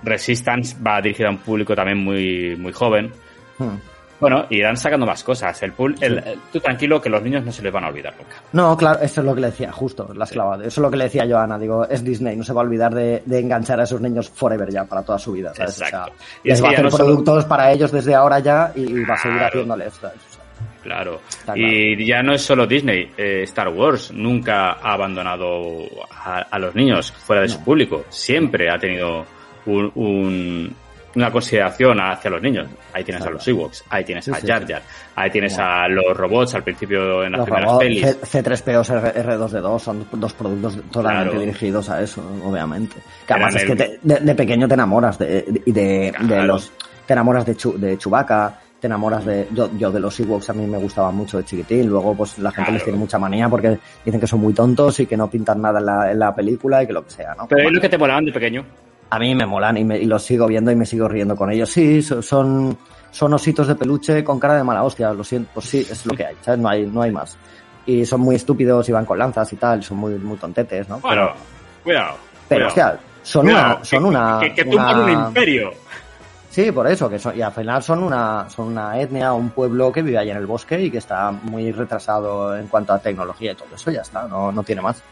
[0.04, 3.12] Resistance va dirigida a un público también muy, muy joven.
[3.58, 3.76] Hmm.
[4.20, 5.62] Bueno, irán sacando más cosas.
[5.62, 8.38] El pool, el, tú tranquilo que los niños no se les van a olvidar nunca.
[8.52, 10.64] No, claro, eso es lo que le decía, justo, la esclavada.
[10.64, 11.60] Eso es lo que le decía yo a Ana.
[11.60, 14.86] Digo, es Disney, no se va a olvidar de, enganchar a esos niños forever ya,
[14.86, 15.52] para toda su vida.
[15.56, 16.14] Exacto.
[16.44, 19.44] y les va a hacer productos para ellos desde ahora ya y, va a seguir
[19.44, 19.94] haciéndoles.
[20.82, 21.22] Claro.
[21.54, 27.12] Y ya no es solo Disney, eh, Star Wars nunca ha abandonado a, los niños
[27.12, 28.06] fuera de su público.
[28.10, 29.26] Siempre ha tenido
[29.66, 30.74] un
[31.18, 32.68] una consideración hacia los niños.
[32.94, 34.84] Ahí tienes a los Ewoks, ahí tienes a Jar Jar,
[35.16, 38.06] ahí tienes a los robots al principio en las primeras pelis.
[38.06, 42.98] C3PO R2D2 son dos productos totalmente dirigidos a eso, obviamente.
[43.26, 46.72] Que además es que de, pequeño te enamoras de, de, de, los
[47.08, 50.68] te enamoras de, de Chewbacca, te enamoras de yo, yo de los Ewoks a mí
[50.68, 54.20] me gustaba mucho de chiquitín luego pues la gente les tiene mucha manía porque dicen
[54.20, 56.88] que son muy tontos y que no pintan nada en la, en la película y
[56.88, 57.48] que lo que sea ¿no?
[57.48, 58.64] pero es lo que te molaban de pequeño
[59.10, 61.52] a mí me molan y, me, y, los sigo viendo y me sigo riendo con
[61.52, 61.70] ellos.
[61.70, 62.78] Sí, son,
[63.12, 66.16] son ositos de peluche con cara de mala hostia, lo siento, pues sí, es lo
[66.16, 66.60] que hay, ¿sabes?
[66.60, 67.38] No hay, no hay más.
[67.86, 71.00] Y son muy estúpidos y van con lanzas y tal, son muy, muy tontetes, ¿no?
[71.00, 71.32] Bueno,
[71.84, 72.16] cuidado.
[72.50, 74.40] Pero, hostia, son una, son una.
[74.42, 75.72] Que, que tumban un imperio.
[76.50, 79.92] Sí, por eso, que son, y al final son una, son una etnia, un pueblo
[79.92, 83.52] que vive ahí en el bosque y que está muy retrasado en cuanto a tecnología
[83.52, 85.04] y todo eso, ya está, no, no tiene más.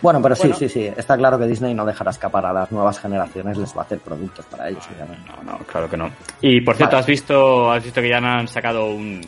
[0.00, 0.90] Bueno, pero sí, sí, sí.
[0.96, 3.98] Está claro que Disney no dejará escapar a las nuevas generaciones, les va a hacer
[3.98, 4.86] productos para ellos,
[5.26, 6.10] No, no, claro que no.
[6.40, 9.20] Y por cierto, has visto, has visto que ya han sacado un,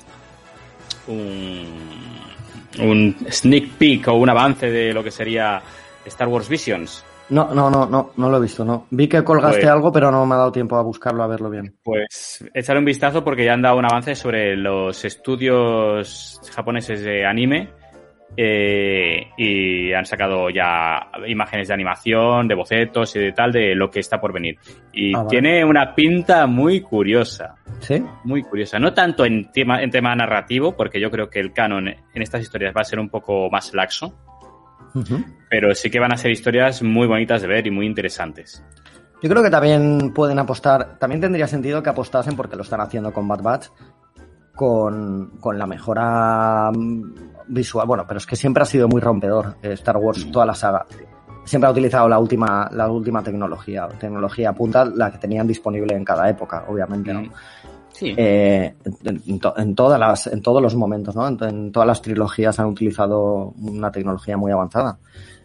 [1.08, 1.66] un,
[2.80, 5.60] un sneak peek o un avance de lo que sería
[6.06, 7.04] Star Wars Visions.
[7.30, 8.86] No, no, no, no, no lo he visto, no.
[8.90, 11.48] Vi que colgaste pues- algo, pero no me ha dado tiempo a buscarlo, a verlo
[11.48, 11.76] bien.
[11.82, 17.24] Pues echarle un vistazo porque ya han dado un avance sobre los estudios japoneses de
[17.24, 17.70] anime
[18.36, 23.90] eh, y han sacado ya imágenes de animación, de bocetos y de tal de lo
[23.90, 24.58] que está por venir.
[24.92, 27.56] Y ah, tiene una pinta muy curiosa.
[27.80, 28.02] ¿Sí?
[28.24, 28.78] Muy curiosa.
[28.78, 32.42] No tanto en tema, en tema narrativo, porque yo creo que el canon en estas
[32.42, 34.14] historias va a ser un poco más laxo.
[35.48, 38.64] Pero sí que van a ser historias muy bonitas de ver y muy interesantes.
[39.22, 43.12] Yo creo que también pueden apostar, también tendría sentido que apostasen porque lo están haciendo
[43.12, 43.66] con Bad Batch,
[44.54, 46.70] con, con la mejora
[47.50, 50.54] visual, bueno, pero es que siempre ha sido muy rompedor eh, Star Wars, toda la
[50.54, 50.86] saga.
[51.44, 56.04] Siempre ha utilizado la última, la última tecnología, tecnología punta, la que tenían disponible en
[56.04, 57.22] cada época, obviamente, ¿no?
[57.92, 58.14] Sí.
[58.16, 58.74] Eh,
[59.04, 61.26] en, todas las, en todos los momentos, ¿no?
[61.28, 64.98] En, todas las trilogías han utilizado una tecnología muy avanzada.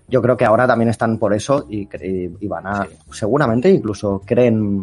[0.07, 4.81] Yo creo que ahora también están por eso y, y van a, seguramente incluso creen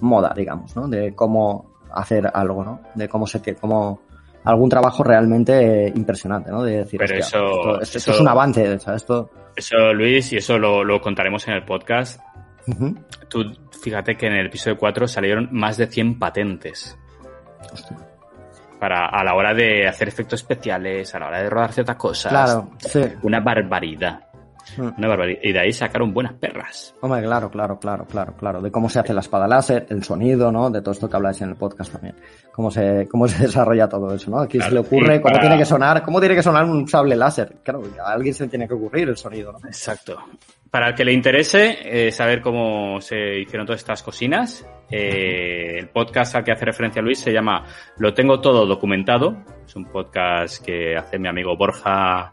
[0.00, 0.88] moda, digamos, ¿no?
[0.88, 2.80] De cómo hacer algo, ¿no?
[2.94, 4.00] De cómo se, cómo
[4.44, 6.62] algún trabajo realmente impresionante, ¿no?
[6.62, 9.02] De decir, Pero eso, esto, es un avance, ¿sabes?
[9.02, 9.30] Esto...
[9.56, 12.20] Eso, Luis, y eso lo, contaremos en el podcast.
[13.28, 13.44] Tú
[13.82, 16.96] fíjate que en el episodio 4 salieron más de 100 patentes.
[18.78, 22.32] Para, a la hora de hacer efectos especiales, a la hora de rodar ciertas cosas.
[22.32, 23.02] Claro, sí.
[23.22, 24.29] Una barbaridad.
[24.76, 24.98] Mm.
[24.98, 25.40] Una barbaridad.
[25.42, 26.94] Y de ahí sacaron buenas perras.
[27.00, 28.60] Hombre, claro, claro, claro, claro, claro.
[28.60, 30.70] De cómo se hace la espada láser, el sonido, ¿no?
[30.70, 32.16] De todo esto que habláis en el podcast también.
[32.52, 34.40] Cómo se, cómo se desarrolla todo eso, ¿no?
[34.40, 37.56] Aquí se le ocurre cómo tiene que sonar, cómo tiene que sonar un sable láser.
[37.62, 39.58] Claro, a alguien se le tiene que ocurrir el sonido, ¿no?
[39.66, 40.18] Exacto.
[40.70, 45.88] Para el que le interese eh, saber cómo se hicieron todas estas cocinas, eh, el
[45.88, 47.64] podcast al que hace referencia Luis se llama
[47.98, 49.36] Lo tengo todo documentado.
[49.66, 52.32] Es un podcast que hace mi amigo Borja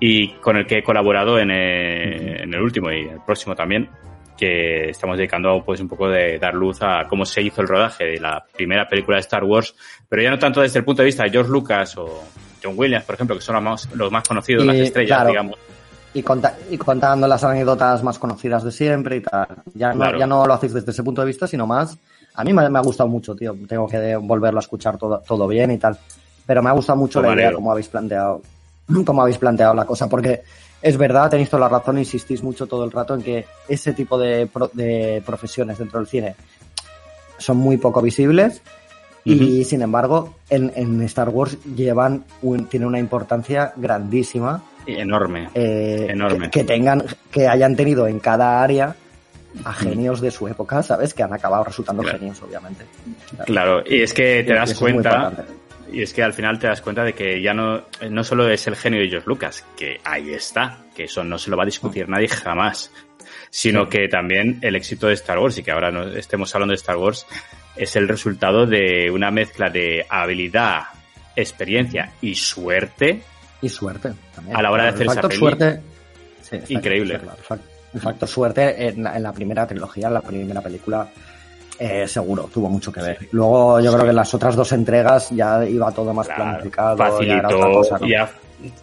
[0.00, 3.88] y con el que he colaborado en el, en el último y el próximo también,
[4.36, 8.04] que estamos dedicando pues un poco de dar luz a cómo se hizo el rodaje
[8.04, 9.74] de la primera película de Star Wars,
[10.08, 12.24] pero ya no tanto desde el punto de vista de George Lucas o
[12.62, 15.58] John Williams, por ejemplo, que son los más, los más conocidos, las estrellas, digamos.
[16.14, 16.24] Y,
[16.70, 19.48] y, contando las anécdotas más conocidas de siempre y tal.
[19.74, 21.98] Ya no, ya no lo hacéis desde ese punto de vista, sino más.
[22.34, 23.54] A mí me, ha gustado mucho, tío.
[23.68, 25.98] Tengo que volverlo a escuchar todo, todo bien y tal.
[26.46, 28.40] Pero me ha gustado mucho la idea, como habéis planteado,
[29.04, 30.42] como habéis planteado la cosa, porque
[30.82, 34.18] es verdad, tenéis toda la razón, insistís mucho todo el rato en que ese tipo
[34.18, 36.36] de, de profesiones dentro del cine
[37.38, 38.62] son muy poco visibles
[39.24, 46.06] y sin embargo en, en, Star Wars llevan un, tiene una importancia grandísima enorme eh,
[46.10, 46.48] enorme.
[46.48, 48.94] que, tengan que hayan tenido en cada área
[49.64, 52.84] a genios de su época sabes que han acabado resultando genios obviamente.
[53.46, 55.32] Claro y es que te das cuenta
[55.92, 58.66] y es que al final te das cuenta de que ya no, no solo es
[58.66, 61.66] el genio de George Lucas, que ahí está, que eso no se lo va a
[61.66, 62.90] discutir nadie jamás,
[63.50, 66.76] sino que también el éxito de Star Wars, y que ahora no estemos hablando de
[66.76, 67.26] Star Wars,
[67.76, 70.84] es el resultado de una mezcla de habilidad,
[71.34, 73.22] experiencia y suerte.
[73.62, 74.56] Y suerte también.
[74.56, 75.80] A la hora de hacer esa suerte.
[76.68, 77.20] Increíble.
[77.94, 81.08] El factor suerte en la primera trilogía, en la primera película,
[81.78, 83.28] eh, seguro, tuvo mucho que ver.
[83.32, 86.96] Luego yo creo que en las otras dos entregas ya iba todo más planificado.
[86.96, 88.30] Facilitó, ya,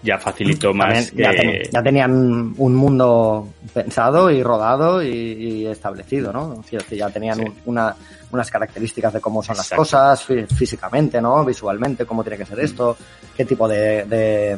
[0.02, 1.12] ya, facilitó más.
[1.14, 6.64] ya, tenían un mundo pensado y rodado y, establecido, ¿no?
[6.92, 7.96] ya tenían una,
[8.32, 10.26] unas características de cómo son las cosas
[10.56, 11.44] físicamente, ¿no?
[11.44, 12.96] Visualmente, cómo tiene que ser esto,
[13.36, 14.58] qué tipo de de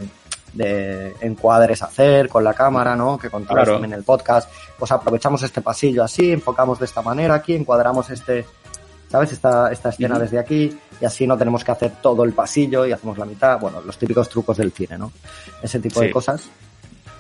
[0.57, 3.17] encuadres hacer con la cámara, ¿no?
[3.17, 4.49] Que contabas en el podcast.
[4.77, 8.45] Pues aprovechamos este pasillo así, enfocamos de esta manera aquí, encuadramos este,
[9.09, 9.33] ¿sabes?
[9.33, 12.91] Esta, esta escena desde aquí y así no tenemos que hacer todo el pasillo y
[12.91, 13.59] hacemos la mitad.
[13.59, 15.11] Bueno, los típicos trucos del cine, ¿no?
[15.61, 16.49] Ese tipo de cosas.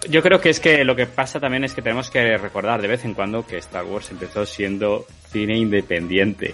[0.09, 2.87] Yo creo que es que lo que pasa también es que tenemos que recordar de
[2.87, 6.53] vez en cuando que Star Wars empezó siendo cine independiente.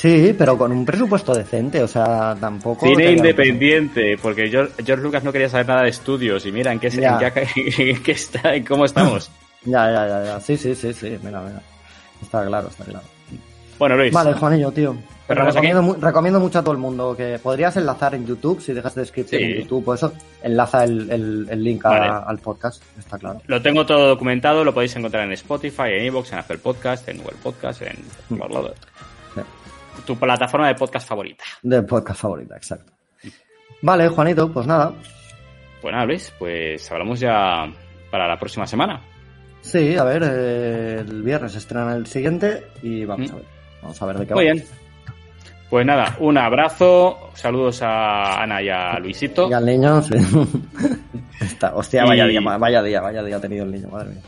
[0.00, 2.86] Sí, pero con un presupuesto decente, o sea, tampoco.
[2.86, 6.86] Cine independiente, porque George, Lucas no quería saber nada de estudios y mira en qué,
[8.06, 9.28] está, en cómo estamos.
[9.64, 10.40] ya, ya, ya, ya.
[10.40, 11.60] Sí, sí, sí, sí, mira, mira.
[12.22, 13.04] Está claro, está claro.
[13.76, 14.12] Bueno, Luis.
[14.12, 14.94] Vale, Juanillo, tío.
[15.26, 19.00] Recomiendo, recomiendo, mucho a todo el mundo que podrías enlazar en YouTube, si dejas de
[19.00, 20.12] descripción en YouTube o eso,
[20.44, 21.10] enlaza el,
[21.50, 23.42] el, link al podcast, está claro.
[23.48, 27.18] Lo tengo todo documentado, lo podéis encontrar en Spotify, en Evox, en Apple Podcast, en
[27.18, 27.98] Google Podcast, en...
[28.28, 28.42] Mm
[30.04, 31.44] tu plataforma de podcast favorita.
[31.62, 32.92] De podcast favorita, exacto.
[33.82, 34.92] Vale, Juanito, pues nada.
[35.80, 37.72] Pues nada, Luis, pues hablamos ya
[38.10, 39.00] para la próxima semana.
[39.60, 43.34] Sí, a ver, eh, el viernes estrena el siguiente y vamos mm.
[43.34, 43.44] a ver.
[43.82, 44.64] Vamos a ver de qué Muy bien.
[45.70, 49.50] Pues nada, un abrazo, saludos a Ana y a Luisito.
[49.50, 50.14] Y al niño, sí.
[51.74, 54.22] hostia, vaya día, vaya día, vaya día ha tenido el niño, madre mía.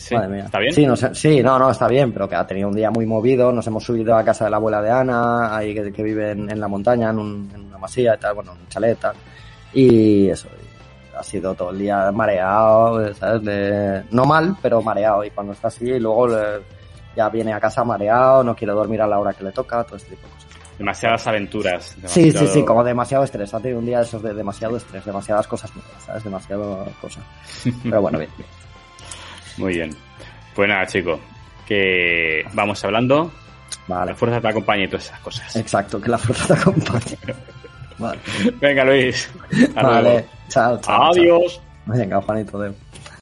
[0.00, 0.72] Sí, ¿Está bien?
[0.72, 3.52] Sí, no, sí, no, no, está bien, pero que ha tenido un día muy movido.
[3.52, 6.68] Nos hemos subido a casa de la abuela de Ana, ahí que, vive en, la
[6.68, 8.98] montaña, en, una masía y tal, bueno, en un chalet
[9.72, 10.48] y eso,
[11.16, 14.04] ha sido todo el día mareado, ¿sabes?
[14.10, 15.22] no mal, pero mareado.
[15.22, 16.28] Y cuando está así, luego
[17.14, 19.96] ya viene a casa mareado, no quiere dormir a la hora que le toca, todo
[19.96, 20.50] este tipo de cosas.
[20.78, 21.96] Demasiadas aventuras.
[22.06, 23.52] Sí, sí, sí, como demasiado estrés.
[23.52, 25.70] Ha tenido un día de esos de demasiado estrés, demasiadas cosas
[26.06, 26.24] ¿sabes?
[26.24, 27.22] Demasiado cosas.
[27.82, 28.30] Pero bueno, bien.
[29.60, 29.90] Muy bien.
[30.54, 31.20] Pues nada, chicos,
[31.66, 33.30] que vamos hablando.
[33.86, 34.12] Vale.
[34.12, 35.56] La fuerza te acompañe y todas esas cosas.
[35.56, 37.16] Exacto, que la fuerza te acompañe.
[37.98, 38.20] vale.
[38.60, 39.30] Venga, Luis.
[39.74, 40.26] vale.
[40.48, 41.10] Chao, chao.
[41.12, 41.60] Adiós.
[41.86, 42.74] Venga, Juanito, Deu.